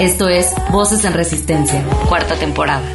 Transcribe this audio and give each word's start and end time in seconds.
Esto 0.00 0.30
es 0.30 0.54
Voces 0.72 1.04
en 1.04 1.12
Resistencia, 1.12 1.84
cuarta 2.08 2.34
temporada. 2.34 2.90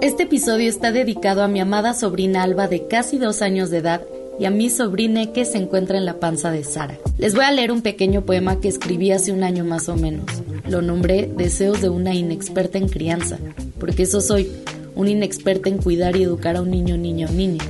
Este 0.00 0.24
episodio 0.24 0.68
está 0.68 0.90
dedicado 0.90 1.40
a 1.40 1.46
mi 1.46 1.60
amada 1.60 1.94
sobrina 1.94 2.42
Alba 2.42 2.66
de 2.66 2.88
casi 2.88 3.16
dos 3.16 3.42
años 3.42 3.70
de 3.70 3.78
edad 3.78 4.02
y 4.40 4.46
a 4.46 4.50
mi 4.50 4.70
sobrina 4.70 5.32
que 5.32 5.44
se 5.44 5.58
encuentra 5.58 5.98
en 5.98 6.04
la 6.04 6.18
panza 6.18 6.50
de 6.50 6.64
Sara. 6.64 6.98
Les 7.18 7.32
voy 7.32 7.44
a 7.44 7.52
leer 7.52 7.70
un 7.70 7.82
pequeño 7.82 8.22
poema 8.22 8.58
que 8.58 8.66
escribí 8.66 9.12
hace 9.12 9.30
un 9.30 9.44
año 9.44 9.64
más 9.64 9.88
o 9.88 9.94
menos. 9.94 10.26
Lo 10.68 10.82
nombré 10.82 11.30
Deseos 11.36 11.80
de 11.80 11.90
una 11.90 12.12
inexperta 12.12 12.78
en 12.78 12.88
crianza, 12.88 13.38
porque 13.78 14.02
eso 14.02 14.20
soy, 14.20 14.50
una 14.96 15.10
inexperta 15.10 15.68
en 15.68 15.78
cuidar 15.78 16.16
y 16.16 16.24
educar 16.24 16.56
a 16.56 16.62
un 16.62 16.72
niño, 16.72 16.96
niña 16.96 17.28
o 17.30 17.32
niña. 17.32 17.62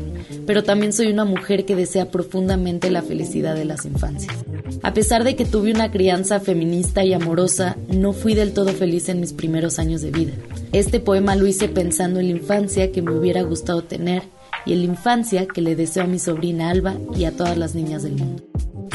Pero 0.46 0.64
también 0.64 0.92
soy 0.92 1.08
una 1.08 1.24
mujer 1.24 1.64
que 1.64 1.76
desea 1.76 2.10
profundamente 2.10 2.90
la 2.90 3.02
felicidad 3.02 3.54
de 3.54 3.64
las 3.64 3.84
infancias. 3.84 4.34
A 4.82 4.94
pesar 4.94 5.24
de 5.24 5.36
que 5.36 5.44
tuve 5.44 5.72
una 5.72 5.90
crianza 5.90 6.40
feminista 6.40 7.04
y 7.04 7.12
amorosa, 7.12 7.76
no 7.88 8.12
fui 8.12 8.34
del 8.34 8.52
todo 8.52 8.68
feliz 8.72 9.08
en 9.08 9.20
mis 9.20 9.32
primeros 9.32 9.78
años 9.78 10.02
de 10.02 10.10
vida. 10.10 10.32
Este 10.72 11.00
poema 11.00 11.36
lo 11.36 11.46
hice 11.46 11.68
pensando 11.68 12.20
en 12.20 12.26
la 12.26 12.32
infancia 12.32 12.90
que 12.92 13.02
me 13.02 13.12
hubiera 13.12 13.42
gustado 13.42 13.82
tener 13.82 14.22
y 14.66 14.72
en 14.72 14.80
la 14.80 14.86
infancia 14.86 15.46
que 15.46 15.60
le 15.60 15.76
deseo 15.76 16.04
a 16.04 16.06
mi 16.06 16.18
sobrina 16.18 16.70
Alba 16.70 16.96
y 17.16 17.24
a 17.24 17.32
todas 17.32 17.56
las 17.56 17.74
niñas 17.74 18.02
del 18.02 18.14
mundo. 18.14 18.42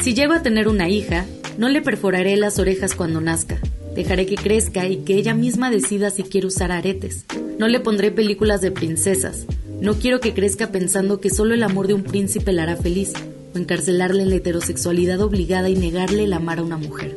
Si 0.02 0.14
llego 0.14 0.32
a 0.32 0.42
tener 0.42 0.68
una 0.68 0.88
hija, 0.88 1.26
no 1.56 1.68
le 1.68 1.82
perforaré 1.82 2.36
las 2.36 2.58
orejas 2.58 2.94
cuando 2.94 3.20
nazca. 3.20 3.58
Dejaré 3.94 4.26
que 4.26 4.36
crezca 4.36 4.86
y 4.86 4.98
que 4.98 5.14
ella 5.14 5.34
misma 5.34 5.70
decida 5.70 6.10
si 6.10 6.22
quiere 6.22 6.46
usar 6.46 6.70
aretes. 6.70 7.24
No 7.58 7.66
le 7.66 7.80
pondré 7.80 8.12
películas 8.12 8.60
de 8.60 8.70
princesas. 8.70 9.46
No 9.80 9.94
quiero 9.94 10.18
que 10.20 10.34
crezca 10.34 10.72
pensando 10.72 11.20
que 11.20 11.30
solo 11.30 11.54
el 11.54 11.62
amor 11.62 11.86
de 11.86 11.94
un 11.94 12.02
príncipe 12.02 12.52
la 12.52 12.64
hará 12.64 12.76
feliz, 12.76 13.12
o 13.54 13.58
encarcelarle 13.58 14.22
en 14.22 14.30
la 14.30 14.36
heterosexualidad 14.36 15.20
obligada 15.20 15.68
y 15.68 15.76
negarle 15.76 16.24
el 16.24 16.32
amar 16.32 16.58
a 16.58 16.64
una 16.64 16.76
mujer. 16.76 17.16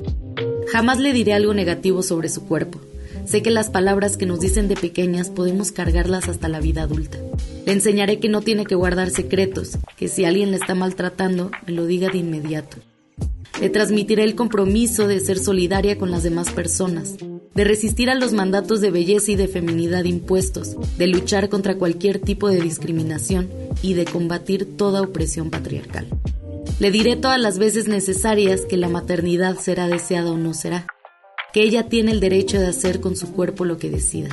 Jamás 0.72 1.00
le 1.00 1.12
diré 1.12 1.34
algo 1.34 1.56
negativo 1.56 2.04
sobre 2.04 2.30
su 2.30 2.46
cuerpo. 2.46 2.80
Sé 3.26 3.42
que 3.42 3.50
las 3.50 3.70
palabras 3.72 4.16
que 4.16 4.28
nos 4.28 4.40
dicen 4.40 4.68
de 4.68 4.76
pequeñas 4.76 5.30
podemos 5.30 5.72
cargarlas 5.72 6.30
hasta 6.30 6.50
la 6.50 6.60
vida 6.60 6.84
adulta. 6.84 7.18
Le 7.66 7.72
enseñaré 7.72 8.20
que 8.20 8.30
no 8.30 8.42
tiene 8.42 8.66
que 8.66 8.76
guardar 8.76 9.10
secretos, 9.10 9.78
que 9.98 10.08
si 10.08 10.26
alguien 10.26 10.52
le 10.52 10.58
está 10.58 10.76
maltratando, 10.76 11.50
me 11.66 11.74
lo 11.74 11.88
diga 11.88 12.10
de 12.10 12.20
inmediato. 12.20 12.78
Le 13.60 13.70
transmitiré 13.70 14.24
el 14.24 14.36
compromiso 14.36 15.08
de 15.08 15.20
ser 15.20 15.40
solidaria 15.40 15.98
con 15.98 16.12
las 16.12 16.24
demás 16.24 16.52
personas, 16.52 17.16
de 17.54 17.64
resistir 17.64 18.10
a 18.10 18.16
los 18.16 18.34
mandatos 18.34 18.82
de 18.82 18.92
belleza 18.92 19.32
y 19.32 19.36
de 19.36 19.48
feminidad 19.48 20.06
impuestos, 20.06 20.76
de 20.98 21.08
luchar 21.08 21.50
contra 21.50 21.76
cualquier 21.76 22.20
tipo 22.20 22.50
de 22.50 22.62
discriminación 22.62 23.50
y 23.82 23.94
de 23.94 24.06
combatir 24.06 24.78
toda 24.78 25.02
opresión 25.02 25.50
patriarcal. 25.50 26.08
Le 26.80 26.92
diré 26.92 27.16
todas 27.16 27.40
las 27.40 27.60
veces 27.60 27.88
necesarias 27.88 28.62
que 28.62 28.78
la 28.78 28.90
maternidad 28.90 29.58
será 29.58 29.88
deseada 29.88 30.32
o 30.32 30.38
no 30.38 30.54
será, 30.54 30.88
que 31.54 31.64
ella 31.64 31.90
tiene 31.90 32.12
el 32.12 32.20
derecho 32.20 32.60
de 32.60 32.68
hacer 32.68 33.02
con 33.02 33.16
su 33.16 33.34
cuerpo 33.34 33.66
lo 33.66 33.78
que 33.78 33.90
decida. 33.90 34.30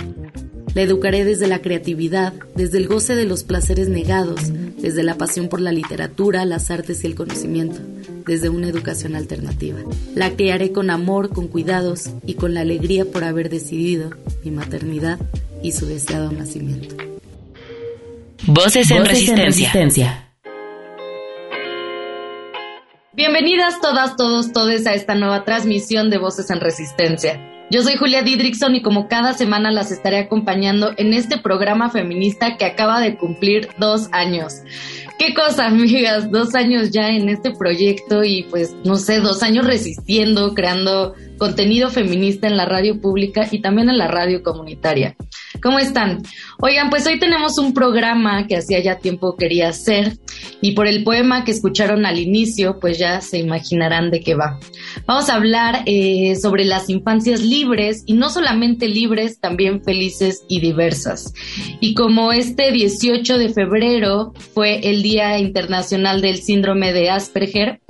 La 0.75 0.83
educaré 0.83 1.25
desde 1.25 1.49
la 1.49 1.61
creatividad, 1.61 2.33
desde 2.55 2.79
el 2.79 2.87
goce 2.87 3.17
de 3.17 3.25
los 3.25 3.43
placeres 3.43 3.89
negados, 3.89 4.41
desde 4.81 5.03
la 5.03 5.17
pasión 5.17 5.49
por 5.49 5.61
la 5.61 5.73
literatura, 5.73 6.45
las 6.45 6.71
artes 6.71 7.03
y 7.03 7.09
el 7.09 7.17
conocimiento, 7.17 7.81
desde 8.29 8.51
una 8.51 8.69
educación 8.69 9.17
alternativa. 9.17 9.81
La 10.15 10.37
criaré 10.37 10.71
con 10.71 10.91
amor, 10.91 11.31
con 11.31 11.49
cuidados 11.49 12.11
y 12.27 12.35
con 12.35 12.55
la 12.55 12.61
alegría 12.61 13.07
por 13.07 13.25
haber 13.25 13.49
decidido 13.49 14.11
mi 14.45 14.51
maternidad 14.51 15.19
y 15.63 15.73
su 15.73 15.87
deseado 15.87 16.31
nacimiento. 16.31 16.95
Voces 18.47 18.91
en, 18.91 19.05
resistencia. 19.05 20.31
Bienvenidas 23.15 23.81
todas, 23.81 24.17
todos, 24.17 24.53
todes 24.53 24.87
a 24.87 24.93
esta 24.93 25.15
nueva 25.15 25.45
transmisión 25.45 26.11
de 26.11 26.19
Voces 26.19 26.51
en 26.51 26.61
Resistencia. 26.61 27.58
Yo 27.71 27.83
soy 27.83 27.97
Julia 27.97 28.23
Didrickson 28.23 28.77
y 28.77 28.83
como 28.83 29.09
cada 29.09 29.35
semana 29.35 29.71
las 29.71 29.91
estaré 29.91 30.19
acompañando 30.21 30.95
en 30.97 31.13
este 31.13 31.37
programa 31.37 31.91
feminista 31.91 32.57
que 32.57 32.65
acaba 32.65 32.99
de 32.99 33.19
cumplir 33.19 33.69
dos 33.79 34.09
años. 34.13 34.63
Qué 35.19 35.35
cosa, 35.35 35.67
amigas, 35.67 36.31
dos 36.31 36.55
años 36.55 36.91
ya 36.93 37.09
en 37.09 37.29
este 37.29 37.51
proyecto 37.51 38.25
y 38.25 38.45
pues 38.45 38.75
no 38.85 38.97
sé, 38.97 39.21
dos 39.21 39.43
años 39.43 39.67
resistiendo, 39.67 40.55
creando 40.55 41.15
contenido 41.37 41.91
feminista 41.91 42.47
en 42.47 42.57
la 42.57 42.65
radio 42.65 43.03
pública 43.03 43.47
y 43.51 43.61
también 43.61 43.91
en 43.91 43.99
la 43.99 44.09
radio 44.09 44.43
comunitaria. 44.43 45.15
¿Cómo 45.63 45.79
están? 45.79 46.23
Oigan, 46.61 46.89
pues 46.89 47.07
hoy 47.07 47.19
tenemos 47.19 47.59
un 47.59 47.75
programa 47.75 48.47
que 48.47 48.57
hacía 48.57 48.81
ya 48.81 48.99
tiempo 48.99 49.37
quería 49.37 49.69
hacer 49.69 50.19
y 50.61 50.73
por 50.73 50.87
el 50.87 51.05
poema 51.05 51.45
que 51.45 51.53
escucharon 51.53 52.05
al 52.07 52.19
inicio, 52.19 52.79
pues 52.81 52.99
ya 52.99 53.21
se 53.21 53.39
imaginarán 53.39 54.11
de 54.11 54.21
qué 54.21 54.35
va. 54.35 54.59
Vamos 55.07 55.29
a 55.29 55.37
hablar 55.37 55.83
eh, 55.87 56.37
sobre 56.37 56.65
las 56.65 56.91
infancias 56.91 57.43
libres 57.43 58.03
y 58.07 58.15
no 58.15 58.31
solamente 58.31 58.89
libres, 58.89 59.41
también 59.41 59.83
felices 59.83 60.45
y 60.49 60.61
diversas. 60.61 61.33
Y 61.81 61.95
como 61.95 62.33
este 62.33 62.73
18 62.73 63.39
de 63.39 63.49
febrero 63.51 64.33
fue 64.55 64.91
el 64.91 65.03
Día 65.03 65.39
Internacional 65.39 66.21
del 66.21 66.39
Síndrome 66.39 66.93
de 66.93 67.11
Asperger, 67.11 67.81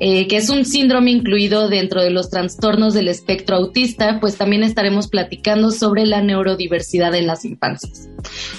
eh, 0.00 0.26
que 0.26 0.36
es 0.36 0.50
un 0.50 0.64
síndrome 0.64 1.12
incluido 1.12 1.68
dentro 1.68 2.02
de 2.02 2.10
los 2.10 2.30
trastornos 2.30 2.94
del 2.94 3.08
espectro 3.08 3.56
autista, 3.56 4.18
pues 4.20 4.36
también 4.36 4.62
estaremos 4.62 5.08
platicando 5.08 5.70
sobre 5.70 6.04
la 6.04 6.20
neurodiversidad 6.20 7.14
en 7.14 7.26
las 7.26 7.44
infancias. 7.44 8.08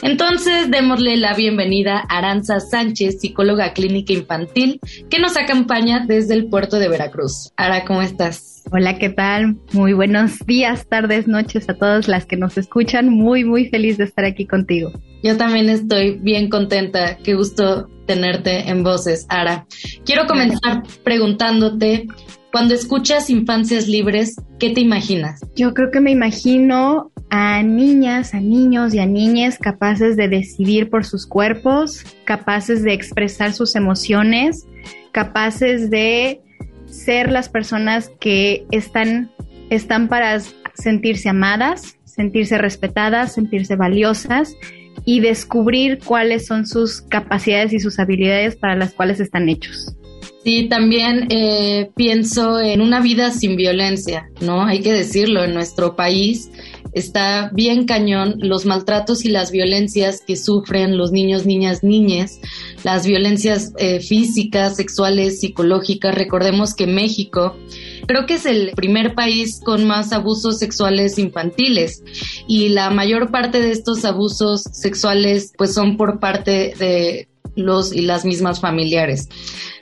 Entonces, 0.01 0.69
démosle 0.69 1.17
la 1.17 1.33
bienvenida 1.33 2.05
a 2.09 2.17
Aranza 2.17 2.59
Sánchez, 2.59 3.19
psicóloga 3.19 3.73
clínica 3.73 4.13
infantil, 4.13 4.79
que 5.09 5.19
nos 5.19 5.37
acompaña 5.37 6.05
desde 6.07 6.33
el 6.33 6.47
puerto 6.47 6.77
de 6.77 6.89
Veracruz. 6.89 7.51
Ara, 7.57 7.85
¿cómo 7.85 8.01
estás? 8.01 8.63
Hola, 8.71 8.97
¿qué 8.97 9.09
tal? 9.09 9.57
Muy 9.73 9.93
buenos 9.93 10.39
días, 10.45 10.87
tardes, 10.87 11.27
noches 11.27 11.69
a 11.69 11.75
todas 11.75 12.07
las 12.07 12.25
que 12.25 12.35
nos 12.35 12.57
escuchan. 12.57 13.09
Muy, 13.09 13.43
muy 13.43 13.69
feliz 13.69 13.97
de 13.97 14.05
estar 14.05 14.25
aquí 14.25 14.47
contigo. 14.47 14.91
Yo 15.23 15.37
también 15.37 15.69
estoy 15.69 16.17
bien 16.19 16.49
contenta. 16.49 17.17
Qué 17.17 17.35
gusto 17.35 17.87
tenerte 18.05 18.69
en 18.69 18.83
voces, 18.83 19.25
Ara. 19.29 19.65
Quiero 20.05 20.25
comenzar 20.27 20.83
preguntándote, 21.03 22.07
cuando 22.55 22.73
escuchas 22.73 23.29
Infancias 23.29 23.89
Libres, 23.89 24.37
¿qué 24.59 24.69
te 24.69 24.79
imaginas? 24.79 25.41
Yo 25.57 25.73
creo 25.73 25.91
que 25.91 25.99
me 25.99 26.11
imagino 26.11 27.11
a 27.29 27.61
niñas, 27.63 28.33
a 28.33 28.39
niños 28.39 28.93
y 28.93 28.99
a 28.99 29.05
niñas 29.05 29.57
capaces 29.57 30.15
de 30.15 30.29
decidir 30.29 30.89
por 30.89 31.03
sus 31.03 31.27
cuerpos, 31.27 32.05
capaces 32.23 32.81
de 32.83 32.93
expresar 32.93 33.51
sus 33.51 33.75
emociones, 33.75 34.65
capaces 35.11 35.89
de 35.89 36.39
ser 36.85 37.29
las 37.29 37.49
personas 37.49 38.09
que 38.21 38.65
están, 38.71 39.31
están 39.69 40.07
para 40.07 40.39
sentirse 40.75 41.27
amadas, 41.27 41.97
sentirse 42.05 42.57
respetadas, 42.57 43.33
sentirse 43.33 43.75
valiosas 43.75 44.55
y 45.03 45.19
descubrir 45.19 45.99
cuáles 45.99 46.45
son 46.45 46.65
sus 46.65 47.01
capacidades 47.01 47.73
y 47.73 47.81
sus 47.81 47.99
habilidades 47.99 48.55
para 48.55 48.77
las 48.77 48.93
cuales 48.93 49.19
están 49.19 49.49
hechos. 49.49 49.97
Sí, 50.45 50.67
también 50.69 51.25
eh, 51.31 51.89
pienso 51.95 52.59
en 52.59 52.81
una 52.81 52.99
vida 52.99 53.31
sin 53.31 53.55
violencia, 53.55 54.29
¿no? 54.41 54.63
Hay 54.63 54.81
que 54.81 54.93
decirlo, 54.93 55.43
en 55.43 55.55
nuestro 55.55 55.95
país 55.95 56.51
está 56.93 57.49
bien 57.51 57.85
cañón 57.85 58.35
los 58.37 58.67
maltratos 58.67 59.25
y 59.25 59.29
las 59.29 59.49
violencias 59.51 60.21
que 60.21 60.35
sufren 60.35 60.99
los 60.99 61.11
niños, 61.11 61.47
niñas, 61.47 61.83
niñas, 61.83 62.39
las 62.83 63.07
violencias 63.07 63.73
eh, 63.79 63.99
físicas, 64.01 64.75
sexuales, 64.75 65.39
psicológicas. 65.39 66.13
Recordemos 66.13 66.75
que 66.75 66.85
México 66.85 67.57
creo 68.05 68.27
que 68.27 68.35
es 68.35 68.45
el 68.45 68.71
primer 68.75 69.15
país 69.15 69.59
con 69.65 69.83
más 69.87 70.13
abusos 70.13 70.59
sexuales 70.59 71.17
infantiles 71.17 72.03
y 72.47 72.69
la 72.69 72.91
mayor 72.91 73.31
parte 73.31 73.61
de 73.61 73.71
estos 73.71 74.05
abusos 74.05 74.61
sexuales 74.61 75.53
pues 75.57 75.73
son 75.73 75.97
por 75.97 76.19
parte 76.19 76.75
de 76.77 77.29
los 77.55 77.93
y 77.93 78.01
las 78.01 78.25
mismas 78.25 78.59
familiares. 78.59 79.29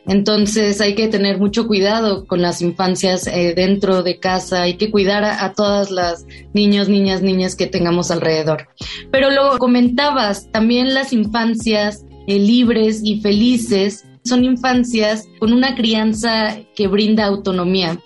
Entonces 0.06 0.82
hay 0.82 0.96
que 0.96 1.08
tener 1.08 1.38
mucho 1.38 1.66
cuidado 1.66 2.26
con 2.26 2.42
las 2.42 2.62
infancias 2.62 3.26
eh, 3.28 3.54
dentro 3.56 4.04
de 4.04 4.20
casa, 4.20 4.64
hay 4.64 4.76
que 4.76 4.92
cuidar 4.92 5.24
a, 5.24 5.54
todas 5.54 5.92
las 5.92 6.26
niños, 6.54 6.90
niñas, 6.90 7.22
niñas 7.22 7.56
que 7.56 7.68
tengamos 7.68 8.12
alrededor. 8.12 8.68
Pero 9.12 9.30
lo 9.30 9.58
comentabas, 9.60 10.52
también 10.52 10.94
las 10.94 11.14
infancias 11.14 12.06
eh, 12.28 12.38
libres 12.38 13.02
y 13.04 13.22
felices 13.22 14.06
son 14.24 14.44
infancias 14.44 15.28
con 15.40 15.54
una 15.54 15.76
crianza 15.76 16.58
que 16.76 16.88
brinda 16.88 17.26
autonomía. 17.26 18.00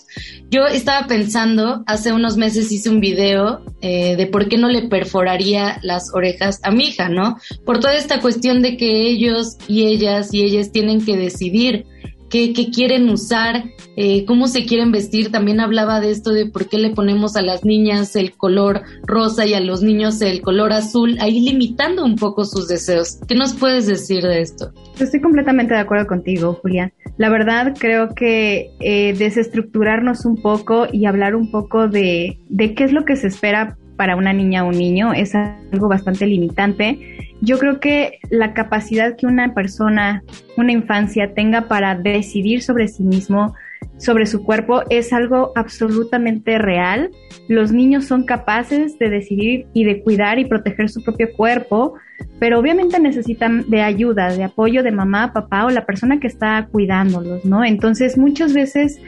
Yo 0.50 0.66
estaba 0.66 1.08
pensando, 1.08 1.84
hace 1.88 2.14
unos 2.14 2.38
meses 2.38 2.72
hice 2.72 2.90
un 2.90 3.00
video 3.00 3.62
eh, 3.82 4.16
de 4.16 4.28
por 4.28 4.48
qué 4.48 4.58
no 4.58 4.70
le 4.70 4.88
perforaría 4.88 5.80
las 5.84 6.14
orejas 6.14 6.60
a 6.64 6.72
mi 6.72 6.86
hija, 6.86 7.10
¿no? 7.10 7.38
Por 7.66 7.80
toda 7.80 7.96
esta 7.96 8.22
cuestión 8.22 8.62
de 8.62 8.78
que 8.78 9.08
ellos 9.08 9.58
y 9.68 9.88
ellas 9.88 10.34
y 10.34 10.44
ellas 10.44 10.72
tienen 10.72 11.04
que 11.04 11.18
decidir 11.18 11.86
qué, 12.30 12.54
quieren 12.74 13.10
usar, 13.10 13.66
eh, 13.96 14.26
cómo 14.26 14.48
se 14.48 14.66
quieren 14.66 14.92
vestir. 14.92 15.32
También 15.32 15.60
hablaba 15.60 16.00
de 16.00 16.12
esto 16.12 16.32
de 16.32 16.46
por 16.46 16.68
qué 16.68 16.78
le 16.78 16.92
ponemos 16.92 17.36
a 17.36 17.42
las 17.42 17.64
niñas 17.66 18.16
el 18.16 18.36
color 18.36 18.84
rosa 19.06 19.46
y 19.46 19.54
a 19.54 19.60
los 19.60 19.82
niños 19.82 20.22
el 20.22 20.42
color 20.42 20.74
azul, 20.74 21.18
ahí 21.20 21.40
limitando 21.40 22.04
un 22.04 22.16
poco 22.16 22.46
sus 22.46 22.68
deseos. 22.68 23.20
¿Qué 23.28 23.36
nos 23.36 23.54
puedes 23.54 23.88
decir 23.88 24.24
de 24.24 24.42
esto? 24.42 24.72
Estoy 25.00 25.22
completamente 25.22 25.74
de 25.74 25.80
acuerdo 25.80 26.08
contigo, 26.08 26.54
Julián. 26.62 26.92
La 27.18 27.30
verdad 27.30 27.76
creo 27.80 28.16
que 28.16 28.72
eh, 28.80 29.14
desestructurarnos 29.18 30.26
un 30.26 30.42
poco 30.42 30.88
y 30.92 31.06
hablar 31.06 31.36
un 31.36 31.52
poco 31.52 31.88
de, 31.88 32.40
de 32.50 32.74
qué 32.74 32.84
es 32.84 32.94
lo 32.94 33.06
que 33.06 33.16
se 33.16 33.28
espera 33.28 33.78
para 33.96 34.16
una 34.16 34.34
niña 34.34 34.64
o 34.64 34.70
un 34.70 34.78
niño 34.78 35.14
es 35.14 35.34
algo 35.34 35.88
bastante 35.88 36.26
limitante 36.28 37.00
yo 37.42 37.60
creo 37.60 37.80
que 37.80 38.20
la 38.30 38.54
capacidad 38.54 39.16
que 39.16 39.28
una 39.28 39.54
persona, 39.54 40.24
una 40.58 40.72
infancia 40.72 41.34
tenga 41.34 41.68
para 41.68 41.96
decidir 41.96 42.64
sobre 42.64 42.88
sí 42.88 43.04
mismo, 43.04 43.54
sobre 43.98 44.26
su 44.26 44.44
cuerpo, 44.44 44.82
es 44.90 45.14
algo 45.14 45.52
absolutamente 45.56 46.58
real. 46.58 47.12
Los 47.48 47.72
niños 47.72 48.06
son 48.06 48.24
capaces 48.24 48.98
de 48.98 49.10
decidir 49.10 49.68
y 49.74 49.84
de 49.84 50.02
cuidar 50.02 50.40
y 50.40 50.46
proteger 50.46 50.90
su 50.90 51.04
propio 51.04 51.30
cuerpo, 51.36 51.94
pero 52.40 52.60
obviamente 52.60 53.00
necesitan 53.00 53.70
de 53.70 53.82
ayuda, 53.82 54.30
de 54.30 54.44
apoyo 54.44 54.84
de 54.84 54.92
mamá, 54.92 55.34
papá 55.34 55.66
o 55.66 55.70
la 55.70 55.86
persona 55.86 56.20
que 56.20 56.28
está 56.28 56.68
cuidándolos, 56.72 57.46
¿no? 57.46 57.64
Entonces 57.64 58.18
muchas 58.18 58.54
veces 58.54 59.00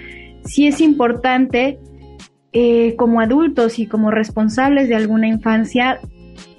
sí 0.46 0.68
es 0.68 0.82
importante 0.82 1.80
eh, 2.52 2.96
como 2.98 3.22
adultos 3.22 3.80
y 3.80 3.86
como 3.86 4.12
responsables 4.12 4.90
de 4.90 4.96
alguna 4.96 5.28
infancia 5.28 6.00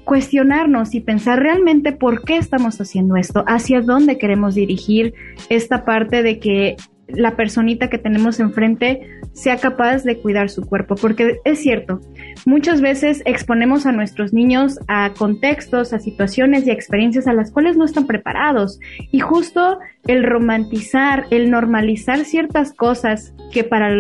cuestionarnos 0.05 0.95
y 0.95 1.01
pensar 1.01 1.41
realmente 1.41 1.93
por 1.93 2.25
qué 2.25 2.37
estamos 2.37 2.81
haciendo 2.81 3.17
esto, 3.17 3.45
hacia 3.47 3.81
dónde 3.81 4.19
queremos 4.19 4.55
dirigir 4.55 5.15
esta 5.49 5.85
parte 5.85 6.23
de 6.23 6.39
que 6.39 6.77
la 7.15 7.37
personita 7.37 7.89
que 7.89 7.99
tenemos 7.99 8.41
enfrente 8.41 9.21
sea 9.33 9.59
capaz 9.59 10.03
de 10.05 10.19
cuidar 10.19 10.51
su 10.51 10.67
cuerpo, 10.67 10.95
porque 10.97 11.41
es 11.45 11.61
cierto, 11.61 12.01
muchas 12.47 12.81
veces 12.81 13.23
exponemos 13.25 13.87
a 13.87 13.93
nuestros 13.93 14.33
niños 14.33 14.79
a 14.89 15.13
contextos, 15.17 15.93
a 15.93 15.99
situaciones 15.99 16.67
y 16.67 16.71
experiencias 16.71 17.27
a 17.27 17.33
las 17.33 17.51
cuales 17.51 17.77
no 17.77 17.85
están 17.85 18.07
preparados. 18.07 18.81
Y 19.13 19.21
justo 19.21 19.79
el 20.07 20.25
romantizar, 20.25 21.27
el 21.31 21.51
normalizar 21.51 22.25
ciertas 22.25 22.73
cosas 22.73 23.35
que 23.53 23.65
para 23.65 23.91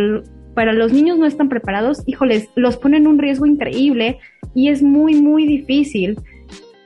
para 0.54 0.72
los 0.72 0.92
niños 0.92 1.18
no 1.18 1.26
están 1.26 1.48
preparados, 1.48 2.02
híjoles, 2.06 2.48
los 2.54 2.76
ponen 2.76 3.06
un 3.06 3.18
riesgo 3.18 3.46
increíble 3.46 4.18
y 4.54 4.68
es 4.68 4.82
muy, 4.82 5.14
muy 5.14 5.46
difícil 5.46 6.18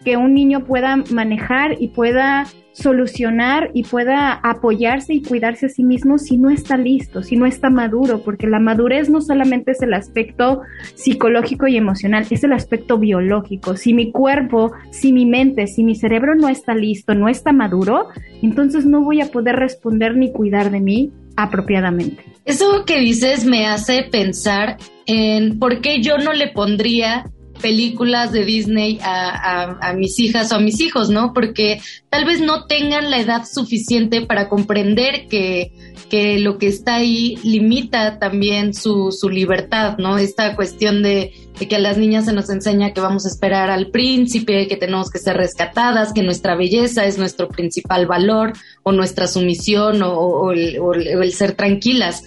que 0.04 0.16
un 0.16 0.34
niño 0.34 0.64
pueda 0.64 0.96
manejar 1.10 1.76
y 1.80 1.88
pueda 1.88 2.46
solucionar 2.74 3.70
y 3.72 3.84
pueda 3.84 4.32
apoyarse 4.32 5.14
y 5.14 5.22
cuidarse 5.22 5.66
a 5.66 5.68
sí 5.68 5.84
mismo 5.84 6.18
si 6.18 6.36
no 6.36 6.50
está 6.50 6.76
listo, 6.76 7.22
si 7.22 7.36
no 7.36 7.46
está 7.46 7.70
maduro, 7.70 8.22
porque 8.22 8.48
la 8.48 8.58
madurez 8.58 9.08
no 9.08 9.20
solamente 9.20 9.70
es 9.70 9.80
el 9.80 9.94
aspecto 9.94 10.60
psicológico 10.94 11.68
y 11.68 11.76
emocional, 11.76 12.26
es 12.28 12.42
el 12.42 12.52
aspecto 12.52 12.98
biológico. 12.98 13.76
Si 13.76 13.94
mi 13.94 14.10
cuerpo, 14.10 14.72
si 14.90 15.12
mi 15.12 15.24
mente, 15.24 15.68
si 15.68 15.84
mi 15.84 15.94
cerebro 15.94 16.34
no 16.34 16.48
está 16.48 16.74
listo, 16.74 17.14
no 17.14 17.28
está 17.28 17.52
maduro, 17.52 18.08
entonces 18.42 18.84
no 18.84 19.02
voy 19.02 19.20
a 19.20 19.30
poder 19.30 19.56
responder 19.56 20.16
ni 20.16 20.32
cuidar 20.32 20.70
de 20.72 20.80
mí 20.80 21.12
apropiadamente. 21.36 22.24
Eso 22.44 22.84
que 22.84 22.98
dices 22.98 23.44
me 23.44 23.66
hace 23.66 24.02
pensar 24.10 24.78
en 25.06 25.58
por 25.58 25.80
qué 25.80 26.02
yo 26.02 26.18
no 26.18 26.32
le 26.32 26.48
pondría 26.48 27.30
películas 27.64 28.31
de 28.31 28.44
Disney 28.44 28.99
a, 29.02 29.94
mis 29.96 30.20
hijas 30.20 30.52
o 30.52 30.56
a 30.56 30.58
mis 30.58 30.82
hijos, 30.82 31.08
¿no? 31.08 31.32
Porque 31.32 31.81
tal 32.11 32.26
vez 32.26 32.43
no 32.43 32.66
tengan 32.66 33.11
la 33.11 33.19
edad 33.19 33.44
suficiente 33.50 34.20
para 34.20 34.50
comprender 34.50 35.28
que, 35.28 35.72
que 36.11 36.38
lo 36.40 36.58
que 36.58 36.66
está 36.66 36.96
ahí 36.96 37.38
limita 37.43 38.19
también 38.19 38.75
su, 38.75 39.12
su 39.19 39.31
libertad, 39.31 39.96
¿no? 39.96 40.19
Esta 40.19 40.56
cuestión 40.56 41.02
de, 41.02 41.32
que 41.54 41.76
a 41.76 41.78
las 41.78 41.96
niñas 41.96 42.24
se 42.24 42.32
nos 42.32 42.50
enseña 42.50 42.92
que 42.92 43.00
vamos 43.00 43.24
a 43.24 43.28
esperar 43.28 43.70
al 43.70 43.88
príncipe, 43.88 44.66
que 44.66 44.76
tenemos 44.76 45.10
que 45.10 45.18
ser 45.18 45.36
rescatadas, 45.36 46.12
que 46.12 46.22
nuestra 46.22 46.56
belleza 46.56 47.06
es 47.06 47.16
nuestro 47.16 47.48
principal 47.48 48.06
valor, 48.06 48.52
o 48.82 48.92
nuestra 48.92 49.26
sumisión, 49.26 50.02
o, 50.02 50.52
el, 50.52 50.78
o 50.80 50.92
el 50.94 51.32
ser 51.32 51.52
tranquilas. 51.52 52.22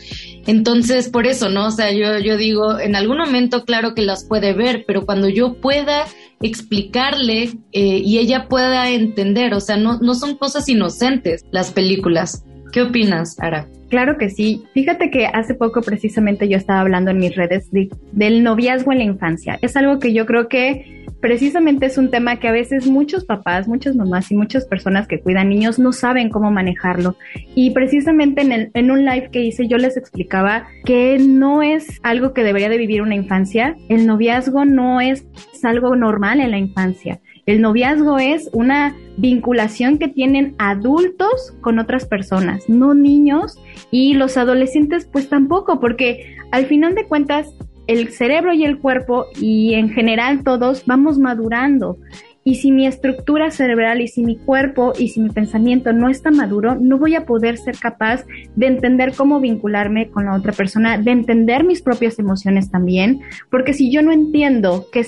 Entonces, 0.47 1.09
por 1.09 1.27
eso, 1.27 1.50
¿no? 1.50 1.68
O 1.68 1.71
sea, 1.71 1.91
yo, 1.91 2.19
yo 2.19 2.38
digo, 2.38 2.79
en 2.79 2.95
algún 2.95 3.18
momento, 3.18 3.65
claro 3.65 3.94
que 3.94 4.01
las 4.01 4.24
puede 4.24 4.53
ver, 4.53 4.85
pero 4.88 5.06
cuando 5.06 5.27
yo 5.27 5.56
pueda 5.56 6.06
explicarle 6.41 7.51
eh, 7.73 8.01
y 8.03 8.18
ella 8.19 8.47
pueda 8.47 8.89
entender, 8.89 9.53
o 9.53 9.59
sea, 9.59 9.75
no, 9.75 10.00
no 10.00 10.15
son 10.15 10.38
cosas 10.38 10.69
inocentes 10.69 11.44
las 11.51 11.71
películas. 11.71 12.44
¿Qué 12.72 12.81
opinas, 12.81 13.38
Ara? 13.40 13.68
Claro 13.90 14.18
que 14.18 14.30
sí. 14.30 14.64
Fíjate 14.74 15.10
que 15.10 15.28
hace 15.28 15.56
poco 15.56 15.81
precisamente 15.81 16.50
yo 16.50 16.58
estaba 16.58 16.81
hablando 16.81 17.12
en 17.12 17.19
mis 17.19 17.36
redes 17.36 17.69
del 17.72 18.44
noviazgo 18.44 18.92
en 18.92 18.98
la 18.98 19.04
infancia. 19.06 19.58
Es 19.62 19.78
algo 19.78 20.00
que 20.00 20.14
yo 20.14 20.25
creo 20.25 20.50
que 20.50 21.06
precisamente 21.22 21.86
es 21.86 21.98
un 21.98 22.12
tema 22.12 22.38
que 22.38 22.48
a 22.48 22.52
veces 22.52 22.88
muchos 22.88 23.25
papás, 23.25 23.68
muchas 23.68 23.96
mamás 23.96 24.30
y 24.31 24.36
muchas 24.36 24.66
personas 24.66 25.08
que 25.08 25.19
cuidan 25.19 25.50
niños 25.50 25.80
no 25.80 25.94
saben 25.94 26.30
cómo 26.30 26.52
manejarlo. 26.52 27.16
Y 27.56 27.72
precisamente 27.72 28.42
en, 28.42 28.52
el, 28.52 28.72
en 28.74 28.92
un 28.92 29.06
live 29.06 29.30
que 29.31 29.42
hice 29.42 29.68
yo 29.68 29.78
les 29.78 29.96
explicaba 29.96 30.68
que 30.84 31.18
no 31.18 31.64
es 31.64 32.00
algo 32.04 32.34
que 32.34 32.44
debería 32.44 32.69
de 32.69 32.78
vivir 32.78 33.02
una 33.02 33.16
infancia. 33.16 33.75
El 33.88 34.06
noviazgo 34.06 34.66
no 34.66 35.00
es 35.00 35.25
algo 35.64 35.96
normal 35.96 36.40
en 36.40 36.52
la 36.52 36.58
infancia. 36.58 37.19
El 37.47 37.61
noviazgo 37.61 38.19
es 38.19 38.49
una 38.51 38.94
vinculación 39.15 39.97
que 39.97 40.09
tienen 40.09 40.53
adultos 40.59 41.55
con 41.61 41.79
otras 41.79 42.05
personas, 42.05 42.67
no 42.67 42.94
niños 42.94 43.57
y 43.89 44.15
los 44.15 44.35
adolescentes 44.35 45.07
pues 45.11 45.29
tampoco, 45.29 45.79
porque 45.79 46.35
al 46.51 46.65
final 46.65 46.94
de 46.94 47.07
cuentas 47.07 47.47
el 47.88 48.09
cerebro 48.09 48.53
y 48.53 48.65
el 48.65 48.79
cuerpo 48.79 49.27
y 49.39 49.75
en 49.75 49.89
general 49.89 50.44
todos 50.44 50.85
vamos 50.85 51.19
madurando. 51.19 51.97
Y 52.44 52.55
si 52.55 52.71
mi 52.71 52.85
estructura 52.85 53.49
cerebral 53.49 54.01
y 54.01 54.09
si 54.09 54.23
mi 54.23 54.35
cuerpo 54.38 54.91
y 54.97 55.09
si 55.09 55.21
mi 55.21 55.29
pensamiento 55.29 55.94
no 55.94 56.09
está 56.09 56.31
maduro, 56.31 56.75
no 56.75 56.97
voy 56.97 57.15
a 57.15 57.25
poder 57.25 57.57
ser 57.57 57.77
capaz 57.77 58.25
de 58.55 58.67
entender 58.67 59.13
cómo 59.15 59.39
vincularme 59.39 60.09
con 60.09 60.25
la 60.25 60.35
otra 60.35 60.51
persona, 60.51 60.97
de 60.97 61.11
entender 61.11 61.63
mis 61.63 61.81
propias 61.81 62.19
emociones 62.19 62.71
también, 62.71 63.21
porque 63.49 63.73
si 63.73 63.89
yo 63.92 64.01
no 64.01 64.11
entiendo 64.11 64.87
qué 64.92 65.06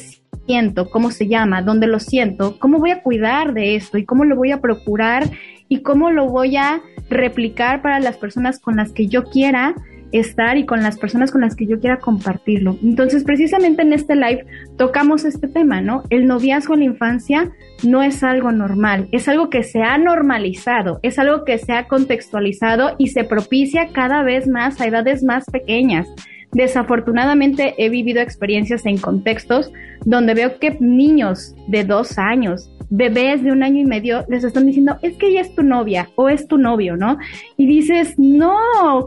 cómo 0.90 1.12
se 1.12 1.28
llama, 1.28 1.62
dónde 1.62 1.88
lo 1.88 2.00
siento, 2.00 2.58
cómo 2.60 2.80
voy 2.80 2.92
a 2.92 3.02
cuidar 3.04 3.54
de 3.54 3.76
esto 3.76 3.98
y 3.98 4.06
cómo 4.06 4.26
lo 4.26 4.36
voy 4.36 4.52
a 4.52 4.62
procurar 4.62 5.30
y 5.68 5.82
cómo 5.82 6.10
lo 6.10 6.28
voy 6.28 6.58
a 6.58 6.82
replicar 7.10 7.82
para 7.82 8.00
las 8.00 8.18
personas 8.18 8.60
con 8.60 8.76
las 8.76 8.92
que 8.92 9.08
yo 9.08 9.26
quiera, 9.26 9.76
estar 10.12 10.58
y 10.58 10.66
con 10.66 10.82
las 10.82 10.98
personas 10.98 11.32
con 11.32 11.42
las 11.42 11.56
que 11.56 11.68
yo 11.68 11.80
quiera 11.80 12.00
compartirlo. 12.00 12.78
Entonces, 12.82 13.24
precisamente 13.24 13.84
en 13.84 13.94
este 13.94 14.16
live 14.16 14.46
tocamos 14.76 15.24
este 15.24 15.48
tema, 15.48 15.82
¿no? 15.82 16.02
El 16.10 16.26
noviazgo 16.26 16.74
en 16.74 16.80
la 16.80 16.86
infancia 16.86 17.52
no 17.84 18.02
es 18.02 18.24
algo 18.24 18.52
normal, 18.52 19.08
es 19.12 19.28
algo 19.28 19.52
que 19.52 19.62
se 19.62 19.84
ha 19.84 20.00
normalizado, 20.00 21.00
es 21.04 21.20
algo 21.20 21.46
que 21.46 21.60
se 21.60 21.74
ha 21.74 21.88
contextualizado 21.88 22.96
y 22.98 23.10
se 23.10 23.24
propicia 23.24 23.90
cada 23.94 24.24
vez 24.24 24.48
más 24.48 24.82
a 24.82 24.88
edades 24.88 25.24
más 25.24 25.46
pequeñas. 25.46 26.08
Desafortunadamente 26.52 27.76
he 27.78 27.90
vivido 27.90 28.22
experiencias 28.22 28.86
en 28.86 28.98
contextos 28.98 29.72
donde 30.06 30.34
veo 30.34 30.58
que 30.60 30.78
niños 30.80 31.56
de 31.68 31.84
dos 31.84 32.18
años, 32.18 32.72
bebés 32.90 33.44
de 33.44 33.52
un 33.52 33.62
año 33.62 33.82
y 33.82 33.86
medio 33.86 34.26
les 34.30 34.44
están 34.44 34.66
diciendo, 34.66 34.98
es 35.02 35.16
que 35.18 35.28
ella 35.28 35.42
es 35.42 35.54
tu 35.54 35.62
novia 35.62 36.10
o 36.16 36.28
es 36.28 36.48
tu 36.48 36.58
novio, 36.58 36.98
¿no? 36.98 37.20
Y 37.56 37.68
dices, 37.68 38.18
no, 38.18 38.58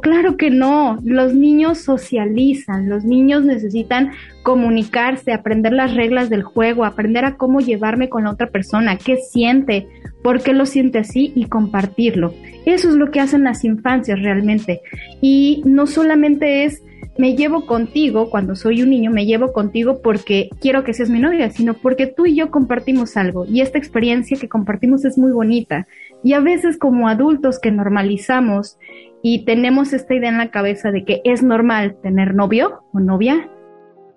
claro 0.01 0.37
que 0.37 0.51
no, 0.51 0.99
los 1.03 1.35
niños 1.35 1.79
socializan, 1.79 2.89
los 2.89 3.05
niños 3.05 3.45
necesitan 3.45 4.13
comunicarse, 4.45 5.33
aprender 5.33 5.73
las 5.73 5.95
reglas 5.95 6.31
del 6.31 6.43
juego, 6.45 6.85
aprender 6.85 7.25
a 7.25 7.37
cómo 7.37 7.61
llevarme 7.61 8.09
con 8.09 8.25
la 8.25 8.31
otra 8.31 8.49
persona, 8.51 8.99
qué 8.99 9.17
siente, 9.17 9.89
por 10.23 10.43
qué 10.43 10.53
lo 10.53 10.67
siente 10.67 10.99
así 10.99 11.33
y 11.35 11.47
compartirlo. 11.47 12.35
Eso 12.65 12.89
es 12.89 12.95
lo 12.95 13.11
que 13.11 13.21
hacen 13.21 13.43
las 13.43 13.65
infancias 13.65 14.21
realmente. 14.21 14.81
Y 15.21 15.63
no 15.65 15.89
solamente 15.89 16.65
es 16.65 16.83
me 17.19 17.37
llevo 17.37 17.67
contigo, 17.67 18.31
cuando 18.31 18.57
soy 18.57 18.83
un 18.83 18.91
niño, 18.91 19.11
me 19.11 19.27
llevo 19.27 19.53
contigo 19.53 20.01
porque 20.03 20.49
quiero 20.61 20.83
que 20.83 20.95
seas 20.95 21.11
mi 21.11 21.21
novia, 21.21 21.51
sino 21.51 21.75
porque 21.75 22.07
tú 22.07 22.27
y 22.27 22.35
yo 22.35 22.51
compartimos 22.51 23.17
algo 23.17 23.45
y 23.47 23.61
esta 23.61 23.79
experiencia 23.79 24.39
que 24.39 24.49
compartimos 24.49 25.05
es 25.05 25.19
muy 25.19 25.33
bonita. 25.33 25.87
Y 26.25 26.33
a 26.33 26.41
veces 26.41 26.79
como 26.79 27.09
adultos 27.09 27.59
que 27.59 27.71
normalizamos 27.71 28.79
y 29.23 29.45
tenemos 29.45 29.93
esta 29.93 30.15
idea 30.15 30.31
en 30.31 30.39
la 30.39 30.51
cabeza 30.51 30.91
de 30.91 31.05
que 31.05 31.21
es 31.25 31.43
normal 31.43 31.97
tener 32.03 32.35
novio 32.35 32.83
o 32.93 33.01
novia, 33.01 33.51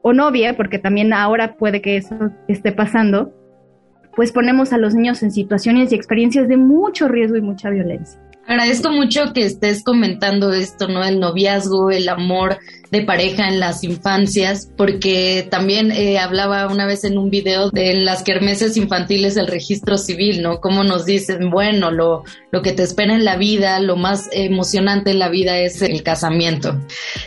o 0.02 0.14
novia, 0.14 0.56
porque 0.56 0.80
también 0.80 1.14
ahora 1.14 1.58
puede 1.58 1.82
que 1.82 1.98
eso 1.98 2.32
esté 2.48 2.72
pasando, 2.72 3.34
pues 4.16 4.32
ponemos 4.32 4.72
a 4.72 4.78
los 4.78 4.94
niños 4.94 5.22
en 5.24 5.32
situaciones 5.32 5.92
y 5.92 5.96
experiencias 5.96 6.48
de 6.48 6.58
mucho 6.58 7.08
riesgo 7.08 7.38
y 7.38 7.42
mucha 7.42 7.70
violencia. 7.70 8.20
Agradezco 8.48 8.92
mucho 8.92 9.34
que 9.34 9.44
estés 9.44 9.84
comentando 9.84 10.54
esto, 10.54 10.88
¿no? 10.88 11.04
El 11.04 11.20
noviazgo, 11.20 11.90
el 11.90 12.08
amor 12.08 12.58
de 12.96 13.06
pareja 13.06 13.48
en 13.48 13.60
las 13.60 13.84
infancias, 13.84 14.70
porque 14.78 15.48
también 15.50 15.92
eh, 15.92 16.18
hablaba 16.18 16.68
una 16.68 16.86
vez 16.86 17.04
en 17.04 17.18
un 17.18 17.30
video 17.30 17.70
de 17.70 17.96
las 17.96 18.24
kermeses 18.24 18.78
infantiles 18.78 19.36
del 19.36 19.48
registro 19.48 19.98
civil, 19.98 20.42
¿no? 20.42 20.62
Cómo 20.62 20.84
nos 20.84 21.06
dicen, 21.06 21.50
bueno, 21.50 21.92
lo, 21.92 22.24
lo 22.52 22.62
que 22.62 22.72
te 22.72 22.84
espera 22.84 23.14
en 23.14 23.25
la 23.25 23.36
vida, 23.36 23.80
lo 23.80 23.98
más 23.98 24.30
emocionante 24.32 25.12
en 25.12 25.20
la 25.20 25.30
vida 25.30 25.58
es 25.58 25.82
el 25.82 26.04
casamiento. 26.04 26.80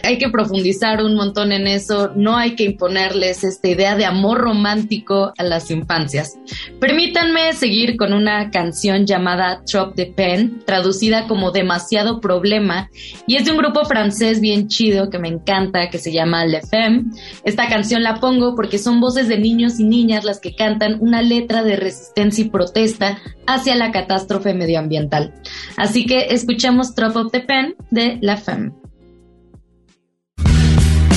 Hay 0.03 0.17
que 0.19 0.31
profundizar 0.31 1.03
un 1.03 1.15
montón 1.15 1.53
en 1.53 1.67
eso, 1.67 2.13
no 2.17 2.37
hay 2.37 2.55
que 2.55 2.65
imponerles 2.65 3.45
esta 3.45 3.69
idea 3.69 3.95
de 3.95 4.07
amor 4.07 4.39
romántico 4.39 5.33
a 5.37 5.43
las 5.43 5.71
infancias. 5.71 6.39
Permítanme 6.81 7.53
seguir 7.53 7.97
con 7.97 8.13
una 8.13 8.51
canción 8.51 9.05
llamada 9.07 9.63
Trop 9.71 9.95
de 9.95 10.07
Pen, 10.07 10.63
traducida 10.65 11.27
como 11.27 11.51
Demasiado 11.51 12.21
Problema, 12.21 12.91
y 13.27 13.37
es 13.37 13.45
de 13.45 13.51
un 13.51 13.59
grupo 13.59 13.85
francés 13.85 14.41
bien 14.41 14.69
chido 14.69 15.11
que 15.11 15.19
me 15.19 15.29
encanta, 15.29 15.58
que 15.91 15.99
se 15.99 16.12
llama 16.12 16.45
Le 16.47 16.61
Femme. 16.62 17.05
Esta 17.45 17.69
canción 17.69 18.03
la 18.03 18.21
pongo 18.21 18.55
porque 18.55 18.79
son 18.79 19.00
voces 19.00 19.29
de 19.29 19.38
niños 19.38 19.79
y 19.81 19.85
niñas 19.85 20.25
las 20.25 20.41
que 20.41 20.55
cantan 20.55 20.99
una 21.00 21.23
letra 21.23 21.62
de 21.62 21.77
resistencia 21.77 22.45
y 22.45 22.49
protesta 22.49 23.19
hacia 23.47 23.75
la 23.75 23.91
catástrofe 23.91 24.55
medioambiental. 24.55 25.35
Así 25.77 26.07
que 26.07 26.29
escuchemos 26.31 26.95
Trop 26.95 27.17
of 27.17 27.33
the 27.33 27.41
Pen 27.41 27.75
de 27.91 28.19
La 28.21 28.37
Femme. 28.37 28.73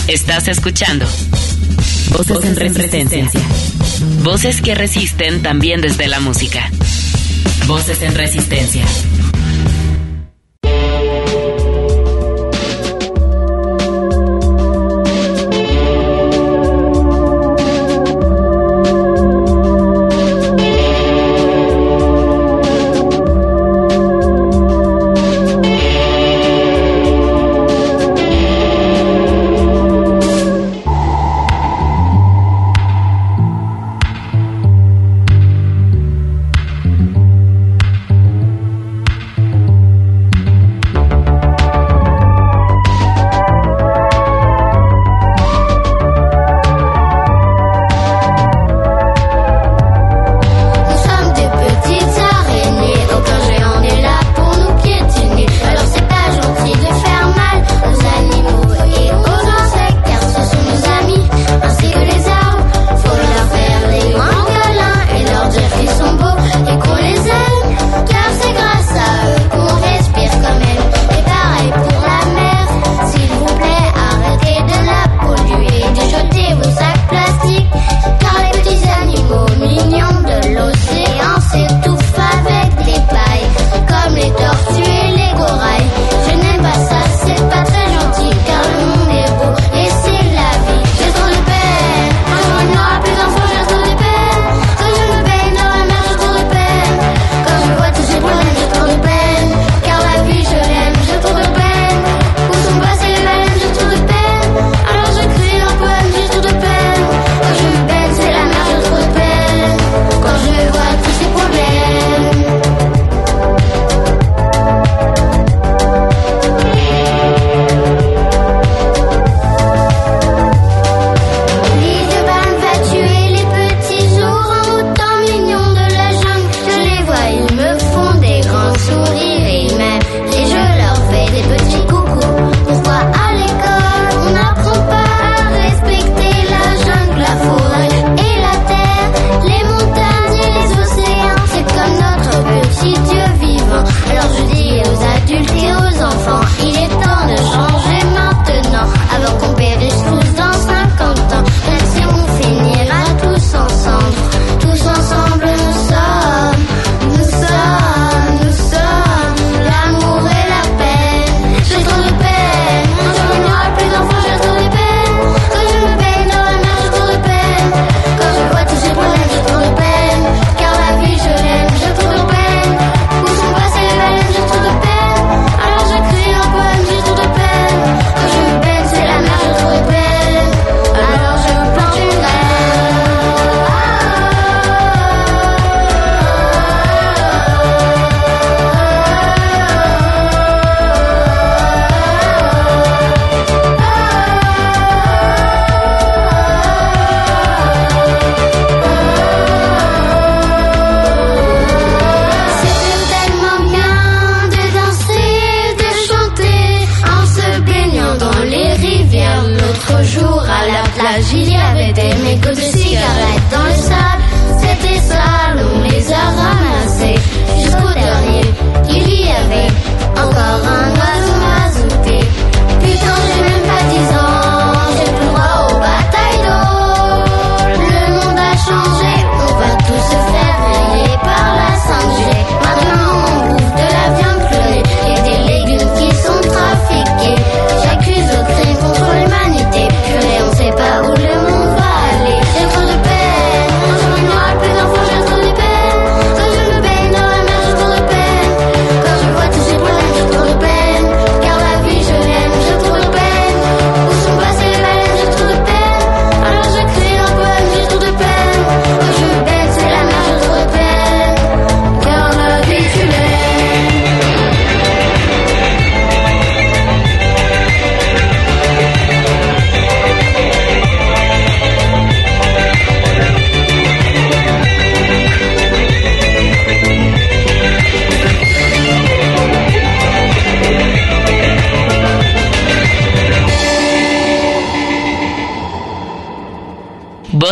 Estás 0.08 0.48
escuchando 0.48 1.06
Voces, 2.18 2.44
en 2.44 2.56
resistencia. 2.56 3.42
Voces 4.24 4.62
que 4.62 4.76
resisten 4.76 5.42
también 5.42 5.82
desde 5.82 6.08
la 6.08 6.20
música. 6.20 6.70
Voces 7.68 8.02
en 8.02 8.16
resistencia. 8.16 8.84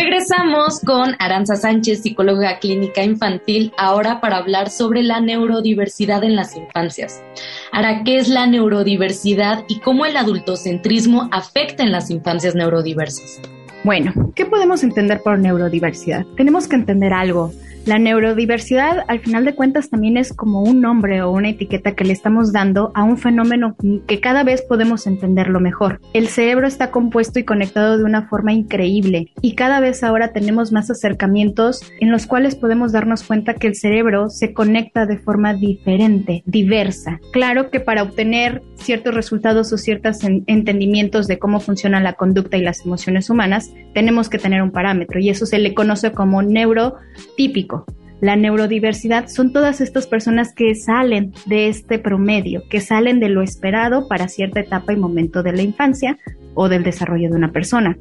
Regresamos 0.00 0.80
con 0.80 1.14
Aranza 1.18 1.56
Sánchez, 1.56 2.00
psicóloga 2.00 2.58
clínica 2.58 3.02
infantil, 3.02 3.70
ahora 3.76 4.18
para 4.22 4.38
hablar 4.38 4.70
sobre 4.70 5.02
la 5.02 5.20
neurodiversidad 5.20 6.24
en 6.24 6.36
las 6.36 6.56
infancias. 6.56 7.22
Ahora, 7.70 8.02
¿qué 8.02 8.16
es 8.16 8.30
la 8.30 8.46
neurodiversidad 8.46 9.62
y 9.68 9.80
cómo 9.80 10.06
el 10.06 10.16
adultocentrismo 10.16 11.28
afecta 11.32 11.82
en 11.82 11.92
las 11.92 12.10
infancias 12.10 12.54
neurodiversas? 12.54 13.42
Bueno, 13.84 14.32
¿qué 14.34 14.46
podemos 14.46 14.82
entender 14.82 15.20
por 15.22 15.38
neurodiversidad? 15.38 16.24
Tenemos 16.34 16.66
que 16.66 16.76
entender 16.76 17.12
algo. 17.12 17.52
La 17.90 17.98
neurodiversidad, 17.98 19.04
al 19.08 19.18
final 19.18 19.44
de 19.44 19.56
cuentas, 19.56 19.90
también 19.90 20.16
es 20.16 20.32
como 20.32 20.62
un 20.62 20.80
nombre 20.80 21.22
o 21.22 21.32
una 21.32 21.48
etiqueta 21.48 21.96
que 21.96 22.04
le 22.04 22.12
estamos 22.12 22.52
dando 22.52 22.92
a 22.94 23.02
un 23.02 23.18
fenómeno 23.18 23.74
que 24.06 24.20
cada 24.20 24.44
vez 24.44 24.62
podemos 24.62 25.08
entenderlo 25.08 25.58
mejor. 25.58 26.00
El 26.12 26.28
cerebro 26.28 26.68
está 26.68 26.92
compuesto 26.92 27.40
y 27.40 27.44
conectado 27.44 27.98
de 27.98 28.04
una 28.04 28.28
forma 28.28 28.52
increíble 28.52 29.32
y 29.42 29.56
cada 29.56 29.80
vez 29.80 30.04
ahora 30.04 30.32
tenemos 30.32 30.70
más 30.70 30.88
acercamientos 30.88 31.82
en 31.98 32.12
los 32.12 32.28
cuales 32.28 32.54
podemos 32.54 32.92
darnos 32.92 33.24
cuenta 33.24 33.54
que 33.54 33.66
el 33.66 33.74
cerebro 33.74 34.30
se 34.30 34.54
conecta 34.54 35.04
de 35.04 35.18
forma 35.18 35.54
diferente, 35.54 36.44
diversa. 36.46 37.18
Claro 37.32 37.70
que 37.70 37.80
para 37.80 38.04
obtener 38.04 38.62
ciertos 38.76 39.16
resultados 39.16 39.72
o 39.72 39.78
ciertos 39.78 40.18
entendimientos 40.22 41.26
de 41.26 41.40
cómo 41.40 41.58
funciona 41.58 42.00
la 42.00 42.12
conducta 42.12 42.56
y 42.56 42.62
las 42.62 42.86
emociones 42.86 43.30
humanas, 43.30 43.72
tenemos 43.94 44.28
que 44.28 44.38
tener 44.38 44.62
un 44.62 44.70
parámetro 44.70 45.18
y 45.18 45.28
eso 45.28 45.44
se 45.44 45.58
le 45.58 45.74
conoce 45.74 46.12
como 46.12 46.40
neurotípico 46.40 47.79
la 48.20 48.36
neurodiversidad 48.36 49.28
son 49.28 49.52
todas 49.52 49.80
estas 49.80 50.06
personas 50.06 50.54
que 50.54 50.74
salen 50.74 51.32
de 51.46 51.68
este 51.68 51.98
promedio, 51.98 52.62
que 52.68 52.80
salen 52.80 53.20
de 53.20 53.28
lo 53.28 53.42
esperado 53.42 54.08
para 54.08 54.28
cierta 54.28 54.60
etapa 54.60 54.92
y 54.92 54.96
momento 54.96 55.42
de 55.42 55.52
la 55.52 55.62
infancia 55.62 56.18
o 56.54 56.68
del 56.68 56.82
desarrollo 56.82 57.30
de 57.30 57.36
una 57.36 57.52
persona. 57.52 57.96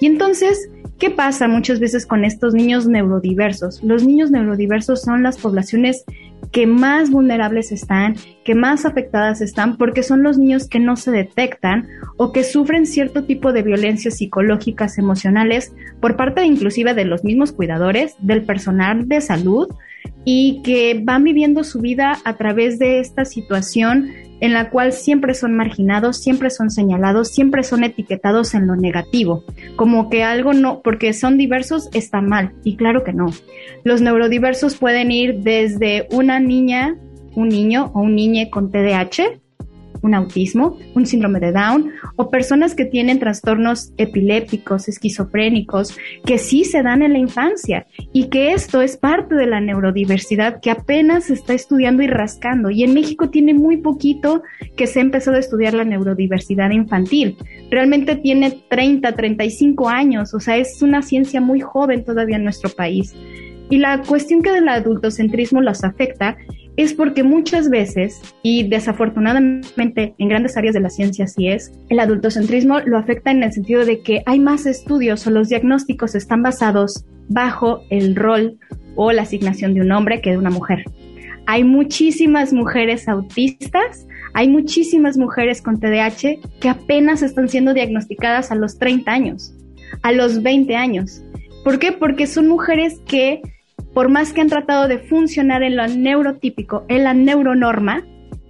Y 0.00 0.06
entonces, 0.06 0.68
¿qué 0.98 1.10
pasa 1.10 1.48
muchas 1.48 1.80
veces 1.80 2.06
con 2.06 2.24
estos 2.24 2.54
niños 2.54 2.86
neurodiversos? 2.86 3.82
Los 3.82 4.04
niños 4.04 4.30
neurodiversos 4.30 5.02
son 5.02 5.22
las 5.22 5.38
poblaciones 5.38 6.04
que 6.52 6.66
más 6.66 7.10
vulnerables 7.10 7.72
están, 7.72 8.16
que 8.44 8.54
más 8.54 8.84
afectadas 8.84 9.40
están, 9.40 9.76
porque 9.76 10.02
son 10.02 10.22
los 10.22 10.38
niños 10.38 10.68
que 10.68 10.78
no 10.78 10.96
se 10.96 11.10
detectan 11.10 11.88
o 12.16 12.32
que 12.32 12.44
sufren 12.44 12.86
cierto 12.86 13.24
tipo 13.24 13.52
de 13.52 13.62
violencias 13.62 14.18
psicológicas, 14.18 14.98
emocionales, 14.98 15.72
por 16.00 16.16
parte 16.16 16.44
inclusive 16.44 16.94
de 16.94 17.04
los 17.04 17.24
mismos 17.24 17.52
cuidadores, 17.52 18.14
del 18.20 18.44
personal 18.44 19.08
de 19.08 19.20
salud, 19.20 19.68
y 20.24 20.62
que 20.62 21.00
van 21.02 21.24
viviendo 21.24 21.64
su 21.64 21.80
vida 21.80 22.18
a 22.24 22.36
través 22.36 22.78
de 22.78 23.00
esta 23.00 23.24
situación 23.24 24.10
en 24.40 24.52
la 24.52 24.70
cual 24.70 24.92
siempre 24.92 25.34
son 25.34 25.56
marginados, 25.56 26.18
siempre 26.18 26.50
son 26.50 26.70
señalados, 26.70 27.28
siempre 27.28 27.62
son 27.62 27.84
etiquetados 27.84 28.54
en 28.54 28.66
lo 28.66 28.76
negativo, 28.76 29.44
como 29.76 30.10
que 30.10 30.22
algo 30.22 30.52
no, 30.52 30.82
porque 30.82 31.12
son 31.12 31.38
diversos 31.38 31.88
está 31.92 32.20
mal, 32.20 32.52
y 32.64 32.76
claro 32.76 33.04
que 33.04 33.12
no. 33.12 33.26
Los 33.84 34.00
neurodiversos 34.00 34.76
pueden 34.76 35.10
ir 35.10 35.40
desde 35.40 36.06
una 36.10 36.40
niña, 36.40 36.96
un 37.34 37.48
niño 37.48 37.90
o 37.94 38.00
un 38.00 38.14
niñe 38.14 38.50
con 38.50 38.70
TDAH, 38.70 39.40
un 40.04 40.14
autismo, 40.14 40.78
un 40.94 41.06
síndrome 41.06 41.40
de 41.40 41.50
Down 41.50 41.90
o 42.16 42.30
personas 42.30 42.74
que 42.74 42.84
tienen 42.84 43.18
trastornos 43.18 43.92
epilépticos, 43.96 44.86
esquizofrénicos, 44.86 45.96
que 46.24 46.38
sí 46.38 46.64
se 46.64 46.82
dan 46.82 47.02
en 47.02 47.14
la 47.14 47.18
infancia 47.18 47.86
y 48.12 48.28
que 48.28 48.52
esto 48.52 48.82
es 48.82 48.96
parte 48.98 49.34
de 49.34 49.46
la 49.46 49.60
neurodiversidad 49.60 50.60
que 50.60 50.70
apenas 50.70 51.24
se 51.24 51.34
está 51.34 51.54
estudiando 51.54 52.02
y 52.02 52.06
rascando. 52.06 52.70
Y 52.70 52.84
en 52.84 52.92
México 52.92 53.30
tiene 53.30 53.54
muy 53.54 53.78
poquito 53.78 54.42
que 54.76 54.86
se 54.86 54.98
ha 55.00 55.02
empezado 55.02 55.38
a 55.38 55.40
estudiar 55.40 55.72
la 55.72 55.84
neurodiversidad 55.84 56.70
infantil. 56.70 57.36
Realmente 57.70 58.16
tiene 58.16 58.62
30, 58.68 59.10
35 59.12 59.88
años, 59.88 60.34
o 60.34 60.40
sea, 60.40 60.58
es 60.58 60.82
una 60.82 61.00
ciencia 61.00 61.40
muy 61.40 61.60
joven 61.60 62.04
todavía 62.04 62.36
en 62.36 62.44
nuestro 62.44 62.70
país. 62.70 63.14
Y 63.70 63.78
la 63.78 64.02
cuestión 64.02 64.42
que 64.42 64.52
del 64.52 64.68
adultocentrismo 64.68 65.62
los 65.62 65.84
afecta 65.84 66.36
es 66.76 66.92
porque 66.92 67.22
muchas 67.22 67.70
veces, 67.70 68.20
y 68.42 68.68
desafortunadamente 68.68 70.14
en 70.18 70.28
grandes 70.28 70.56
áreas 70.56 70.74
de 70.74 70.80
la 70.80 70.90
ciencia 70.90 71.26
así 71.26 71.48
es, 71.48 71.72
el 71.88 72.00
adultocentrismo 72.00 72.80
lo 72.80 72.98
afecta 72.98 73.30
en 73.30 73.42
el 73.42 73.52
sentido 73.52 73.84
de 73.84 74.00
que 74.00 74.22
hay 74.26 74.40
más 74.40 74.66
estudios 74.66 75.26
o 75.26 75.30
los 75.30 75.48
diagnósticos 75.48 76.14
están 76.14 76.42
basados 76.42 77.04
bajo 77.28 77.82
el 77.90 78.16
rol 78.16 78.58
o 78.96 79.12
la 79.12 79.22
asignación 79.22 79.74
de 79.74 79.82
un 79.82 79.92
hombre 79.92 80.20
que 80.20 80.30
de 80.30 80.38
una 80.38 80.50
mujer. 80.50 80.84
Hay 81.46 81.62
muchísimas 81.62 82.52
mujeres 82.52 83.08
autistas, 83.08 84.06
hay 84.32 84.48
muchísimas 84.48 85.16
mujeres 85.16 85.62
con 85.62 85.78
TDAH 85.78 86.38
que 86.60 86.68
apenas 86.68 87.22
están 87.22 87.48
siendo 87.48 87.74
diagnosticadas 87.74 88.50
a 88.50 88.54
los 88.54 88.78
30 88.78 89.12
años, 89.12 89.54
a 90.02 90.10
los 90.12 90.42
20 90.42 90.74
años. 90.74 91.22
¿Por 91.62 91.78
qué? 91.78 91.92
Porque 91.92 92.26
son 92.26 92.48
mujeres 92.48 93.00
que 93.06 93.42
por 93.94 94.08
más 94.08 94.32
que 94.32 94.40
han 94.40 94.48
tratado 94.48 94.88
de 94.88 94.98
funcionar 94.98 95.62
en 95.62 95.76
lo 95.76 95.86
neurotípico, 95.86 96.84
en 96.88 97.04
la 97.04 97.14
neuronorma, 97.14 98.04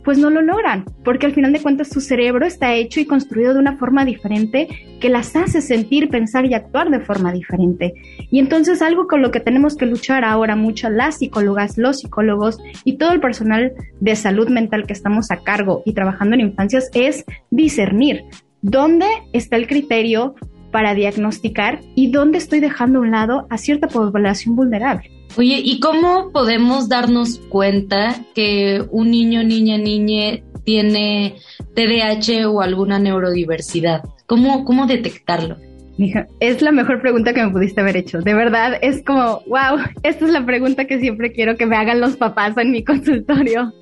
pues 0.05 0.19
no 0.19 0.29
lo 0.29 0.43
logran, 0.43 0.85
porque 1.03 1.27
al 1.27 1.33
final 1.33 1.53
de 1.53 1.63
cuentas 1.63 1.89
su 1.89 2.01
cerebro 2.01 2.45
está 2.47 2.75
hecho 2.75 3.01
y 3.01 3.07
construido 3.07 3.55
de 3.55 3.59
una 3.59 3.79
forma 3.79 4.05
diferente 4.05 4.69
que 5.01 5.09
las 5.09 5.35
hace 5.35 5.63
sentir, 5.63 6.11
pensar 6.11 6.45
y 6.45 6.53
actuar 6.53 6.91
de 6.91 7.01
forma 7.01 7.33
diferente. 7.33 7.95
Y 8.31 8.39
entonces 8.39 8.83
algo 8.83 9.07
con 9.07 9.23
lo 9.23 9.31
que 9.31 9.41
tenemos 9.41 9.77
que 9.77 9.87
luchar 9.87 10.25
ahora 10.25 10.57
mucho 10.57 10.91
las 10.91 11.19
psicólogas, 11.19 11.79
los 11.79 12.01
psicólogos 12.01 12.59
y 12.85 12.99
todo 12.99 13.13
el 13.13 13.21
personal 13.21 13.73
de 14.01 14.15
salud 14.15 14.49
mental 14.49 14.87
que 14.87 14.93
estamos 14.93 15.31
a 15.31 15.43
cargo 15.43 15.83
y 15.87 15.95
trabajando 15.95 16.35
en 16.35 16.43
infancias 16.43 16.91
es 16.93 17.25
discernir 17.51 18.25
dónde 18.61 19.07
está 19.33 19.57
el 19.57 19.67
criterio 19.67 20.35
para 20.71 20.95
diagnosticar 20.95 21.81
y 21.95 22.11
dónde 22.11 22.39
estoy 22.39 22.61
dejando 22.61 22.99
a 22.99 23.03
un 23.03 23.11
lado 23.11 23.47
a 23.49 23.57
cierta 23.59 23.89
población 23.89 24.55
vulnerable. 24.55 25.14
Oye, 25.37 25.61
¿y 25.65 25.81
cómo 25.81 26.31
podemos 26.31 26.89
darnos 26.89 27.41
cuenta 27.49 28.15
que 28.37 28.85
un 28.91 29.11
niño, 29.11 29.43
niña, 29.43 29.79
niñe 29.79 30.45
tiene 30.65 31.37
TDAH 31.75 32.49
o 32.49 32.61
alguna 32.61 33.01
neurodiversidad? 33.01 34.03
¿Cómo, 34.27 34.65
cómo 34.65 34.87
detectarlo? 34.87 35.57
es 36.41 36.63
la 36.63 36.73
mejor 36.73 37.01
pregunta 37.01 37.33
que 37.33 37.45
me 37.45 37.53
pudiste 37.53 37.81
haber 37.81 37.97
hecho. 37.97 38.21
De 38.21 38.35
verdad, 38.35 38.79
es 38.83 39.03
como, 39.05 39.43
wow, 39.47 39.79
esta 40.03 40.25
es 40.25 40.31
la 40.33 40.45
pregunta 40.45 40.87
que 40.87 40.99
siempre 40.99 41.33
quiero 41.33 41.57
que 41.57 41.67
me 41.67 41.77
hagan 41.77 42.01
los 42.01 42.17
papás 42.17 42.57
en 42.57 42.71
mi 42.71 42.85
consultorio. 42.85 43.73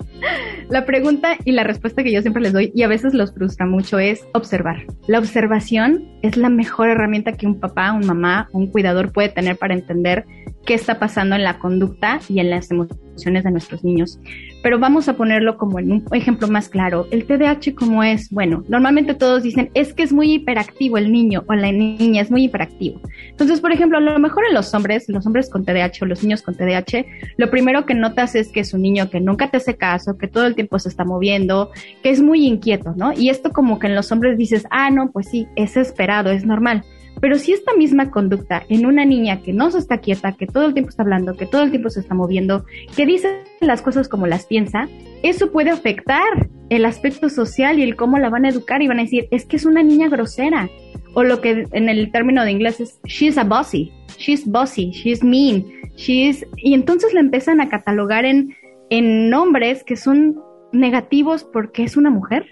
La 0.69 0.85
pregunta 0.85 1.37
y 1.45 1.53
la 1.53 1.65
respuesta 1.65 2.03
que 2.03 2.13
yo 2.13 2.21
siempre 2.23 2.43
les 2.43 2.53
doy, 2.53 2.71
y 2.75 2.83
a 2.83 2.89
veces 2.89 3.13
los 3.13 3.35
frustra 3.35 3.67
mucho, 3.67 3.99
es 3.99 4.27
observar. 4.35 4.87
La 5.07 5.19
observación 5.19 6.05
es 6.23 6.37
la 6.37 6.49
mejor 6.49 6.89
herramienta 6.89 7.33
que 7.33 7.47
un 7.47 7.59
papá, 7.59 7.93
un 7.93 8.07
mamá, 8.07 8.49
un 8.53 8.69
cuidador 8.69 9.13
puede 9.13 9.31
tener 9.31 9.57
para 9.57 9.75
entender 9.75 10.25
qué 10.67 10.75
está 10.75 10.99
pasando 10.99 11.37
en 11.37 11.43
la 11.43 11.59
conducta 11.59 12.21
y 12.29 12.41
en 12.41 12.51
las 12.51 12.71
emociones 12.71 13.45
de 13.45 13.51
nuestros 13.51 13.85
niños. 13.85 14.19
Pero 14.63 14.79
vamos 14.79 15.09
a 15.09 15.15
ponerlo 15.17 15.57
como 15.57 15.79
en 15.79 15.91
un 15.93 16.05
ejemplo 16.13 16.47
más 16.47 16.69
claro. 16.69 17.07
El 17.11 17.25
TDAH 17.25 17.75
como 17.75 18.03
es, 18.05 18.31
bueno, 18.31 18.65
normalmente 18.69 19.15
todos 19.15 19.43
dicen, 19.43 19.71
es 19.75 19.93
que 19.93 20.05
es 20.05 20.13
muy 20.13 20.33
hiperactivo 20.33 20.99
el 20.99 21.11
niño 21.11 21.45
o 21.49 21.55
la 21.55 21.73
niña, 21.73 22.23
es 22.23 22.31
muy 22.31 22.45
hiperactivo. 22.45 23.01
Entonces, 23.29 23.61
por 23.61 23.73
ejemplo, 23.73 23.99
a 23.99 24.01
lo 24.01 24.19
mejor 24.19 24.45
en 24.49 24.55
los 24.55 24.73
hombres, 24.73 25.09
los 25.09 25.27
hombres 25.27 25.51
con 25.51 25.65
TDAH 25.65 26.03
o 26.03 26.07
los 26.07 26.23
niños 26.23 26.43
con 26.43 26.55
TDAH, 26.55 27.05
lo 27.37 27.51
primero 27.51 27.85
que 27.87 27.95
notas 27.95 28.35
es 28.35 28.51
que 28.51 28.61
es 28.61 28.73
un 28.73 28.83
niño 28.83 29.11
que 29.11 29.21
nunca 29.21 29.51
te 29.51 29.57
hace 29.57 29.77
caso, 29.77 30.17
que 30.17 30.29
todo 30.29 30.47
el 30.47 30.55
tiempo 30.55 30.79
se 30.79 30.89
está 30.89 31.05
moviendo, 31.05 31.71
que 32.03 32.11
es 32.11 32.23
muy 32.23 32.47
inquieto, 32.47 32.95
¿no? 32.97 33.13
Y 33.13 33.31
esto 33.31 33.51
como 33.51 33.79
que 33.79 33.89
en 33.89 33.97
los 33.97 34.13
hombres 34.13 34.39
dices, 34.39 34.65
ah, 34.71 34.91
no, 34.91 35.11
pues 35.11 35.29
sí, 35.29 35.49
es 35.57 35.77
esperado, 35.77 36.31
es 36.31 36.47
normal. 36.47 36.85
Pero 37.23 37.39
si 37.39 37.53
esta 37.53 37.73
misma 37.75 38.11
conducta 38.11 38.65
en 38.69 38.85
una 38.85 39.05
niña 39.05 39.43
que 39.43 39.53
no 39.53 39.71
se 39.71 39.79
está 39.79 39.99
quieta, 39.99 40.33
que 40.33 40.49
todo 40.49 40.67
el 40.67 40.73
tiempo 40.73 40.91
está 40.91 41.05
hablando, 41.05 41.37
que 41.37 41.47
todo 41.47 41.63
el 41.63 41.71
tiempo 41.71 41.89
se 41.89 42.01
está 42.01 42.17
moviendo, 42.17 42.65
que 42.97 43.07
dice 43.07 43.45
las 43.61 43.81
cosas 43.81 44.09
como 44.09 44.27
las 44.27 44.45
piensa, 44.47 44.89
eso 45.23 45.53
puede 45.53 45.71
afectar 45.71 46.49
el 46.69 46.85
aspecto 46.85 47.29
social 47.29 47.79
y 47.79 47.85
el 47.85 47.95
cómo 47.95 48.19
la 48.19 48.29
van 48.29 48.45
a 48.45 48.49
educar 48.49 48.83
y 48.83 48.89
van 48.89 48.99
a 48.99 49.03
decir, 49.03 49.29
es 49.31 49.47
que 49.47 49.55
es 49.55 49.65
una 49.65 49.85
niña 49.85 50.09
grosera. 50.09 50.69
O 51.15 51.23
lo 51.23 51.41
que 51.41 51.69
en 51.71 51.89
el 51.89 52.11
término 52.11 52.45
de 52.45 52.51
inglés 52.51 52.81
es, 52.81 52.99
she's 53.05 53.39
a 53.39 53.45
bossy, 53.45 53.93
she's 54.19 54.45
bossy, 54.45 54.91
she's 54.91 55.23
mean, 55.23 55.65
she's... 55.95 56.45
Y 56.57 56.75
entonces 56.75 57.15
la 57.15 57.21
empiezan 57.21 57.61
a 57.61 57.69
catalogar 57.69 58.25
en, 58.25 58.57
en 58.91 59.31
nombres 59.31 59.85
que 59.85 59.95
son 59.95 60.41
negativos 60.73 61.45
porque 61.45 61.85
es 61.85 61.97
una 61.97 62.11
mujer. 62.11 62.47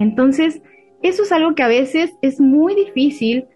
Entonces, 0.00 0.60
eso 1.02 1.22
es 1.22 1.30
algo 1.30 1.54
que 1.54 1.62
a 1.62 1.68
veces 1.68 2.10
es 2.20 2.40
muy 2.40 2.74
difícil 2.74 3.46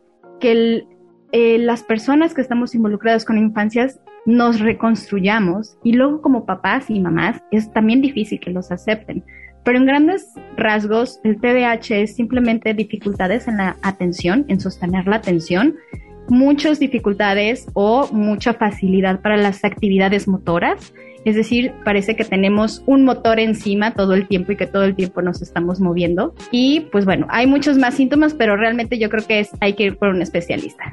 que 0.41 0.85
eh, 1.33 1.59
las 1.59 1.83
personas 1.83 2.35
que 2.35 2.41
estamos 2.41 2.75
involucradas 2.75 3.25
con 3.25 3.39
infancias 3.39 4.01
nos 4.27 4.61
reconstruyamos 4.61 5.79
y 5.85 5.93
luego 5.93 6.21
como 6.21 6.47
papás 6.47 6.91
y 6.91 7.01
mamás 7.01 7.43
es 7.53 7.73
también 7.73 8.03
difícil 8.03 8.41
que 8.41 8.51
los 8.51 8.71
acepten. 8.73 9.25
Pero 9.65 9.79
en 9.79 9.87
grandes 9.87 10.33
rasgos, 10.57 11.21
el 11.25 11.41
TDAH 11.41 12.03
es 12.03 12.15
simplemente 12.15 12.73
dificultades 12.75 13.49
en 13.49 13.57
la 13.57 13.77
atención, 13.83 14.45
en 14.49 14.61
sostener 14.61 15.07
la 15.07 15.17
atención, 15.17 15.75
muchas 16.29 16.79
dificultades 16.79 17.67
o 17.75 18.09
mucha 18.13 18.55
facilidad 18.55 19.21
para 19.21 19.37
las 19.37 19.65
actividades 19.65 20.29
motoras. 20.29 20.93
Es 21.25 21.35
decir, 21.35 21.73
parece 21.85 22.15
que 22.15 22.25
tenemos 22.25 22.85
un 22.87 23.05
motor 23.05 23.41
encima 23.41 23.95
todo 23.95 24.15
el 24.15 24.29
tiempo 24.29 24.53
y 24.53 24.57
que 24.57 24.69
todo 24.69 24.85
el 24.85 24.95
tiempo 24.95 25.23
nos 25.23 25.43
estamos 25.43 25.81
moviendo. 25.81 26.35
Y 26.53 26.81
pues 26.93 27.05
bueno, 27.05 27.27
hay 27.31 27.49
muchos 27.49 27.79
más 27.79 27.95
síntomas, 27.95 28.35
pero 28.35 28.57
realmente 28.57 28.99
yo 28.99 29.11
creo 29.11 29.27
que 29.27 29.41
es, 29.41 29.51
hay 29.61 29.73
que 29.73 29.85
ir 29.85 29.97
por 29.97 30.11
un 30.11 30.23
especialista. 30.23 30.85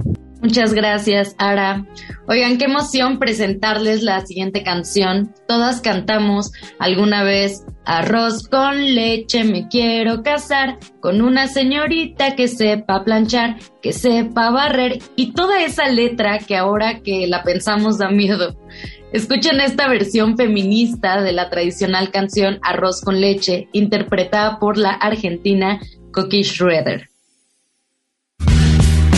Muchas 0.43 0.73
gracias, 0.73 1.35
Ara. 1.37 1.85
Oigan, 2.27 2.57
qué 2.57 2.65
emoción 2.65 3.17
presentarles 3.17 4.03
la 4.03 4.25
siguiente 4.25 4.61
canción. 4.61 5.33
Todas 5.47 5.79
cantamos 5.79 6.51
alguna 6.79 7.23
vez 7.23 7.63
arroz 7.85 8.49
con 8.49 8.93
leche, 8.93 9.45
me 9.45 9.69
quiero 9.69 10.21
casar 10.21 10.79
con 10.99 11.21
una 11.21 11.47
señorita 11.47 12.35
que 12.35 12.49
sepa 12.49 13.05
planchar, 13.05 13.55
que 13.81 13.93
sepa 13.93 14.51
barrer 14.51 14.99
y 15.15 15.31
toda 15.31 15.63
esa 15.63 15.87
letra 15.87 16.39
que 16.39 16.57
ahora 16.57 16.99
que 16.99 17.25
la 17.27 17.43
pensamos 17.43 17.97
da 17.97 18.09
miedo. 18.09 18.57
Escuchen 19.13 19.61
esta 19.61 19.87
versión 19.87 20.35
feminista 20.35 21.21
de 21.21 21.31
la 21.31 21.49
tradicional 21.49 22.11
canción 22.11 22.59
Arroz 22.63 22.99
con 22.99 23.21
leche, 23.21 23.69
interpretada 23.71 24.59
por 24.59 24.77
la 24.77 24.89
argentina 24.89 25.79
Coqui 26.11 26.43
Schroeder. 26.43 27.12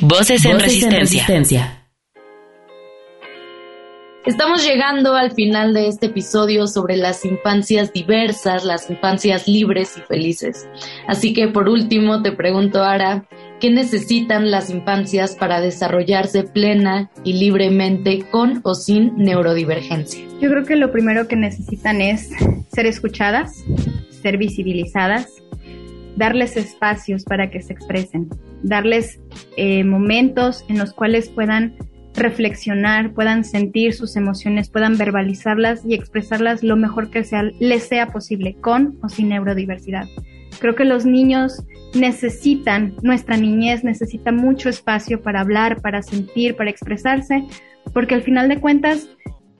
Voces 0.00 0.44
en, 0.44 0.60
resistencia. 0.60 1.84
Estamos 4.24 4.64
llegando 4.64 5.16
al 5.16 5.32
final 5.32 5.74
de 5.74 5.88
este 5.88 6.06
episodio 6.06 6.68
sobre 6.68 6.96
las 6.96 7.24
infancias 7.24 7.92
diversas, 7.92 8.64
las 8.64 8.88
infancias 8.90 9.48
libres 9.48 9.96
y 9.98 10.02
felices. 10.02 10.68
Así 11.08 11.32
que 11.32 11.48
por 11.48 11.68
último 11.68 12.22
te 12.22 12.30
pregunto, 12.30 12.84
Ara, 12.84 13.26
¿qué 13.58 13.70
necesitan 13.70 14.52
las 14.52 14.70
infancias 14.70 15.34
para 15.34 15.60
desarrollarse 15.60 16.44
plena 16.44 17.10
y 17.24 17.32
libremente 17.32 18.24
con 18.30 18.60
o 18.62 18.74
sin 18.74 19.16
neurodivergencia? 19.16 20.24
Yo 20.40 20.48
creo 20.48 20.64
que 20.64 20.76
lo 20.76 20.92
primero 20.92 21.26
que 21.26 21.34
necesitan 21.34 22.00
es 22.00 22.30
ser 22.72 22.86
escuchadas, 22.86 23.64
ser 24.22 24.36
visibilizadas, 24.36 25.28
darles 26.18 26.56
espacios 26.56 27.24
para 27.24 27.48
que 27.48 27.62
se 27.62 27.72
expresen, 27.72 28.28
darles 28.62 29.20
eh, 29.56 29.84
momentos 29.84 30.64
en 30.68 30.78
los 30.78 30.92
cuales 30.92 31.28
puedan 31.28 31.76
reflexionar, 32.14 33.12
puedan 33.14 33.44
sentir 33.44 33.94
sus 33.94 34.16
emociones, 34.16 34.68
puedan 34.68 34.98
verbalizarlas 34.98 35.84
y 35.86 35.94
expresarlas 35.94 36.64
lo 36.64 36.76
mejor 36.76 37.10
que 37.10 37.22
sea, 37.22 37.44
les 37.60 37.84
sea 37.84 38.08
posible, 38.08 38.56
con 38.60 38.98
o 39.02 39.08
sin 39.08 39.28
neurodiversidad. 39.28 40.06
Creo 40.58 40.74
que 40.74 40.84
los 40.84 41.06
niños 41.06 41.62
necesitan, 41.94 42.96
nuestra 43.02 43.36
niñez 43.36 43.84
necesita 43.84 44.32
mucho 44.32 44.68
espacio 44.68 45.22
para 45.22 45.40
hablar, 45.40 45.80
para 45.80 46.02
sentir, 46.02 46.56
para 46.56 46.70
expresarse, 46.70 47.44
porque 47.94 48.16
al 48.16 48.22
final 48.22 48.48
de 48.48 48.58
cuentas, 48.58 49.08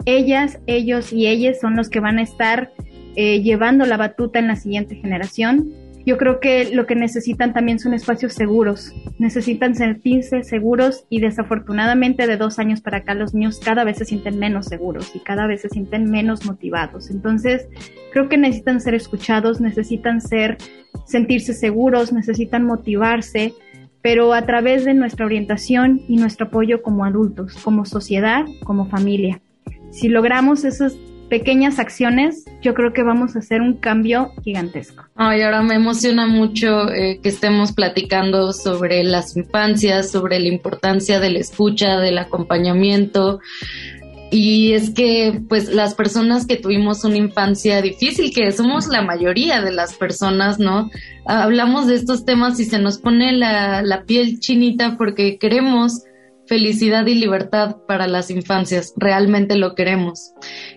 ellas, 0.07 0.59
ellos 0.67 1.13
y 1.13 1.29
ellas 1.29 1.61
son 1.61 1.77
los 1.77 1.89
que 1.89 2.01
van 2.01 2.19
a 2.19 2.23
estar 2.23 2.73
eh, 3.15 3.43
llevando 3.43 3.87
la 3.87 3.97
batuta 3.97 4.41
en 4.41 4.49
la 4.49 4.57
siguiente 4.57 4.97
generación 4.97 5.73
yo 6.09 6.17
creo 6.17 6.41
que 6.41 6.75
lo 6.75 6.87
que 6.87 6.95
necesitan 6.95 7.53
también 7.53 7.79
son 7.79 7.93
espacios 7.93 8.33
seguros, 8.33 8.95
necesitan 9.19 9.75
sentirse 9.75 10.43
seguros 10.43 11.05
y 11.11 11.21
desafortunadamente 11.21 12.27
de 12.27 12.39
dos 12.39 12.59
años 12.59 12.81
para 12.81 12.99
acá 12.99 13.13
los 13.13 13.35
niños 13.35 13.61
cada 13.63 13.85
vez 13.85 13.99
se 13.99 14.07
sienten 14.07 14.39
menos 14.39 14.65
seguros 14.65 15.15
y 15.15 15.19
cada 15.19 15.47
vez 15.47 15.61
se 15.61 15.69
sienten 15.69 16.11
menos 16.11 16.47
motivados. 16.47 17.11
Entonces, 17.11 17.69
creo 18.11 18.31
que 18.31 18.39
necesitan 18.39 18.81
ser 18.81 18.95
escuchados, 18.95 19.61
necesitan 19.61 20.23
ser, 20.23 20.57
sentirse 21.05 21.53
seguros, 21.53 22.11
necesitan 22.11 22.65
motivarse, 22.65 23.53
pero 24.01 24.33
a 24.33 24.47
través 24.47 24.87
de 24.87 24.95
nuestra 24.95 25.27
orientación 25.27 26.01
y 26.09 26.17
nuestro 26.17 26.47
apoyo 26.47 26.81
como 26.81 27.05
adultos, 27.05 27.55
como 27.63 27.85
sociedad, 27.85 28.47
como 28.65 28.89
familia. 28.89 29.43
Si 29.91 30.09
logramos 30.09 30.65
esos 30.65 30.97
pequeñas 31.29 31.79
acciones, 31.79 32.45
yo 32.63 32.75
creo 32.75 32.93
que 32.93 33.03
vamos 33.03 33.37
a 33.37 33.41
hacer 33.41 33.61
un 33.61 33.75
cambio 33.75 34.33
gigantesco. 34.43 35.05
Ay, 35.15 35.43
ahora 35.43 35.63
me 35.63 35.75
emociona 35.75 36.27
mucho 36.27 36.91
eh, 36.91 37.21
que 37.23 37.29
estemos 37.29 37.73
platicando 37.73 38.53
sobre 38.53 39.05
las 39.05 39.37
infancias, 39.37 40.11
sobre 40.11 40.41
la 40.41 40.49
importancia 40.49 41.21
de 41.21 41.31
la 41.31 41.39
escucha, 41.39 41.99
del 41.99 42.19
acompañamiento. 42.19 43.41
Y 44.31 44.73
es 44.73 44.91
que, 44.91 45.41
pues, 45.49 45.71
las 45.71 45.95
personas 45.95 46.47
que 46.47 46.57
tuvimos 46.57 47.03
una 47.05 47.17
infancia 47.17 47.81
difícil, 47.81 48.35
que 48.35 48.53
somos 48.53 48.87
la 48.89 49.01
mayoría 49.01 49.63
de 49.63 49.73
las 49.73 49.95
personas, 49.95 50.59
¿no? 50.59 50.91
Hablamos 51.25 51.87
de 51.87 51.95
estos 51.95 52.27
temas 52.27 52.61
y 52.61 52.67
se 52.67 52.79
nos 52.79 52.99
pone 52.99 53.33
la, 53.33 53.81
la 53.81 54.03
piel 54.03 54.39
chinita 54.39 54.97
porque 54.99 55.39
queremos 55.39 56.03
felicidad 56.49 57.07
y 57.07 57.15
libertad 57.15 57.77
para 57.87 58.07
las 58.07 58.31
infancias. 58.31 58.95
Realmente 58.97 59.57
lo 59.57 59.75
queremos. 59.75 60.33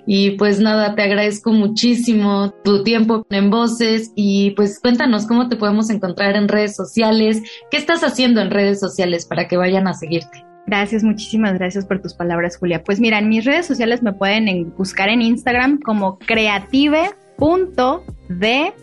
Y 0.06 0.32
pues 0.32 0.60
nada, 0.60 0.96
te 0.96 1.04
agradezco 1.04 1.52
muchísimo 1.52 2.54
tu 2.64 2.84
tiempo 2.84 3.26
en 3.30 3.50
voces 3.50 4.12
y 4.16 4.52
pues 4.52 4.80
cuéntanos 4.80 5.26
cómo 5.26 5.50
te 5.50 5.56
podemos 5.56 5.90
encontrar 5.90 6.36
en 6.36 6.48
redes 6.48 6.76
sociales. 6.76 7.42
¿Qué 7.72 7.78
estás 7.78 8.04
haciendo 8.04 8.42
en 8.42 8.52
redes 8.52 8.80
sociales 8.80 9.26
para 9.26 9.48
que 9.48 9.58
vayan 9.58 9.88
a 9.88 9.94
seguirte? 9.94 10.46
Gracias, 10.68 11.04
muchísimas 11.04 11.56
gracias 11.56 11.86
por 11.86 12.02
tus 12.02 12.14
palabras, 12.14 12.58
Julia. 12.58 12.84
Pues 12.84 13.00
mira, 13.00 13.20
en 13.20 13.30
mis 13.30 13.46
redes 13.46 13.66
sociales 13.66 14.04
me 14.04 14.14
pueden 14.14 14.74
buscar 14.78 15.10
en 15.10 15.22
Instagram 15.22 15.80
como 15.80 16.20
creative.de 16.20 18.74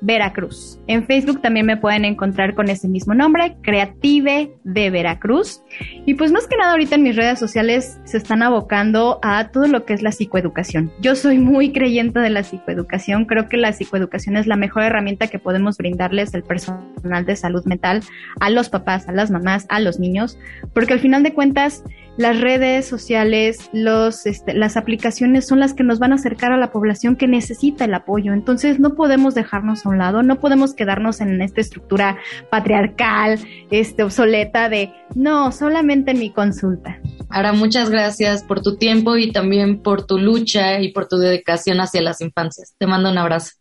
Veracruz. 0.00 0.78
En 0.86 1.06
Facebook 1.06 1.42
también 1.42 1.66
me 1.66 1.76
pueden 1.76 2.04
encontrar 2.04 2.54
con 2.54 2.70
ese 2.70 2.88
mismo 2.88 3.14
nombre, 3.14 3.56
Creative 3.62 4.52
de 4.64 4.90
Veracruz. 4.90 5.62
Y 6.06 6.14
pues 6.14 6.32
más 6.32 6.46
que 6.46 6.56
nada 6.56 6.72
ahorita 6.72 6.94
en 6.94 7.02
mis 7.02 7.16
redes 7.16 7.38
sociales 7.38 8.00
se 8.04 8.16
están 8.16 8.42
abocando 8.42 9.18
a 9.22 9.50
todo 9.50 9.66
lo 9.66 9.84
que 9.84 9.92
es 9.92 10.02
la 10.02 10.12
psicoeducación. 10.12 10.90
Yo 11.00 11.16
soy 11.16 11.38
muy 11.38 11.72
creyente 11.72 12.20
de 12.20 12.30
la 12.30 12.42
psicoeducación, 12.42 13.26
creo 13.26 13.48
que 13.48 13.58
la 13.58 13.72
psicoeducación 13.72 14.36
es 14.36 14.46
la 14.46 14.56
mejor 14.56 14.84
herramienta 14.84 15.26
que 15.26 15.38
podemos 15.38 15.76
brindarles 15.76 16.32
el 16.32 16.42
personal 16.42 17.26
de 17.26 17.36
salud 17.36 17.64
mental 17.66 18.02
a 18.40 18.50
los 18.50 18.70
papás, 18.70 19.08
a 19.08 19.12
las 19.12 19.30
mamás, 19.30 19.66
a 19.68 19.80
los 19.80 19.98
niños, 19.98 20.38
porque 20.72 20.94
al 20.94 21.00
final 21.00 21.22
de 21.22 21.34
cuentas 21.34 21.82
las 22.16 22.40
redes 22.40 22.86
sociales, 22.86 23.68
los, 23.72 24.24
este, 24.24 24.54
las 24.54 24.78
aplicaciones 24.78 25.46
son 25.46 25.60
las 25.60 25.74
que 25.74 25.84
nos 25.84 25.98
van 25.98 26.12
a 26.12 26.14
acercar 26.14 26.50
a 26.50 26.56
la 26.56 26.72
población 26.72 27.16
que 27.16 27.28
necesita 27.28 27.84
el 27.84 27.92
apoyo. 27.92 28.32
Entonces 28.32 28.80
no 28.80 28.94
podemos 29.06 29.36
dejarnos 29.36 29.86
a 29.86 29.88
un 29.88 29.98
lado, 29.98 30.24
no 30.24 30.40
podemos 30.40 30.74
quedarnos 30.74 31.20
en 31.20 31.40
esta 31.40 31.60
estructura 31.60 32.18
patriarcal, 32.50 33.38
este, 33.70 34.02
obsoleta 34.02 34.68
de 34.68 34.92
no, 35.14 35.52
solamente 35.52 36.10
en 36.10 36.18
mi 36.18 36.30
consulta. 36.30 37.00
Ahora, 37.30 37.52
muchas 37.52 37.88
gracias 37.88 38.42
por 38.42 38.62
tu 38.62 38.78
tiempo 38.78 39.16
y 39.16 39.30
también 39.30 39.80
por 39.80 40.06
tu 40.06 40.18
lucha 40.18 40.80
y 40.80 40.90
por 40.90 41.06
tu 41.06 41.18
dedicación 41.18 41.80
hacia 41.80 42.02
las 42.02 42.20
infancias. 42.20 42.74
Te 42.78 42.88
mando 42.88 43.08
un 43.08 43.18
abrazo. 43.18 43.52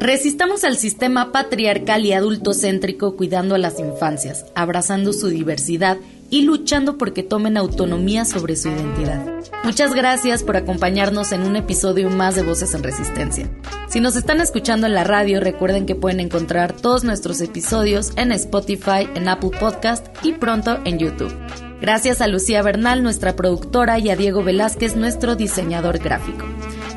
Resistamos 0.00 0.64
al 0.64 0.76
sistema 0.76 1.32
patriarcal 1.32 2.06
y 2.06 2.12
adultocéntrico 2.12 3.16
cuidando 3.16 3.54
a 3.54 3.58
las 3.58 3.78
infancias, 3.78 4.46
abrazando 4.54 5.12
su 5.12 5.28
diversidad 5.28 5.98
y 6.30 6.42
luchando 6.42 6.98
porque 6.98 7.22
tomen 7.22 7.56
autonomía 7.56 8.24
sobre 8.24 8.56
su 8.56 8.68
identidad. 8.68 9.26
Muchas 9.64 9.94
gracias 9.94 10.42
por 10.42 10.56
acompañarnos 10.56 11.32
en 11.32 11.42
un 11.42 11.56
episodio 11.56 12.10
más 12.10 12.36
de 12.36 12.42
Voces 12.42 12.74
en 12.74 12.82
Resistencia. 12.82 13.50
Si 13.88 14.00
nos 14.00 14.16
están 14.16 14.40
escuchando 14.40 14.86
en 14.86 14.94
la 14.94 15.04
radio, 15.04 15.40
recuerden 15.40 15.84
que 15.84 15.94
pueden 15.94 16.20
encontrar 16.20 16.72
todos 16.72 17.04
nuestros 17.04 17.40
episodios 17.40 18.12
en 18.16 18.32
Spotify, 18.32 19.08
en 19.14 19.28
Apple 19.28 19.50
Podcast 19.58 20.06
y 20.22 20.32
pronto 20.32 20.78
en 20.84 20.98
YouTube. 20.98 21.34
Gracias 21.80 22.20
a 22.20 22.26
Lucía 22.26 22.62
Bernal, 22.62 23.02
nuestra 23.02 23.36
productora, 23.36 23.98
y 23.98 24.10
a 24.10 24.16
Diego 24.16 24.42
Velázquez, 24.42 24.96
nuestro 24.96 25.36
diseñador 25.36 25.98
gráfico. 25.98 26.44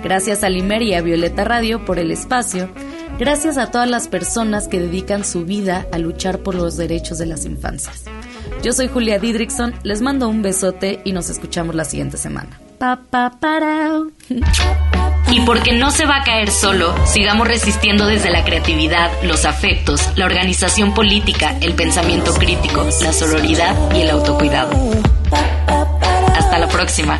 Gracias 0.03 0.43
a 0.43 0.49
Limer 0.49 0.81
y 0.81 0.93
a 0.93 1.01
Violeta 1.01 1.43
Radio 1.43 1.85
por 1.85 1.99
el 1.99 2.11
espacio. 2.11 2.69
Gracias 3.19 3.57
a 3.57 3.69
todas 3.69 3.89
las 3.89 4.07
personas 4.07 4.67
que 4.67 4.79
dedican 4.79 5.23
su 5.23 5.45
vida 5.45 5.85
a 5.91 5.99
luchar 5.99 6.39
por 6.39 6.55
los 6.55 6.75
derechos 6.75 7.19
de 7.19 7.27
las 7.27 7.45
infancias. 7.45 8.05
Yo 8.63 8.73
soy 8.73 8.87
Julia 8.87 9.19
Didrickson, 9.19 9.73
les 9.83 10.01
mando 10.01 10.27
un 10.27 10.41
besote 10.41 11.01
y 11.03 11.13
nos 11.13 11.29
escuchamos 11.29 11.75
la 11.75 11.85
siguiente 11.85 12.17
semana. 12.17 12.59
Pa, 12.79 12.99
pa, 13.09 13.31
para. 13.39 14.01
Y 15.31 15.41
porque 15.45 15.73
no 15.73 15.91
se 15.91 16.05
va 16.05 16.17
a 16.17 16.23
caer 16.23 16.49
solo, 16.49 16.93
sigamos 17.05 17.47
resistiendo 17.47 18.05
desde 18.05 18.31
la 18.31 18.43
creatividad, 18.43 19.11
los 19.23 19.45
afectos, 19.45 20.01
la 20.15 20.25
organización 20.25 20.93
política, 20.93 21.55
el 21.61 21.73
pensamiento 21.73 22.33
crítico, 22.33 22.85
la 23.01 23.13
sororidad 23.13 23.75
y 23.95 24.01
el 24.01 24.09
autocuidado. 24.09 24.71
Hasta 26.35 26.57
la 26.57 26.67
próxima. 26.67 27.19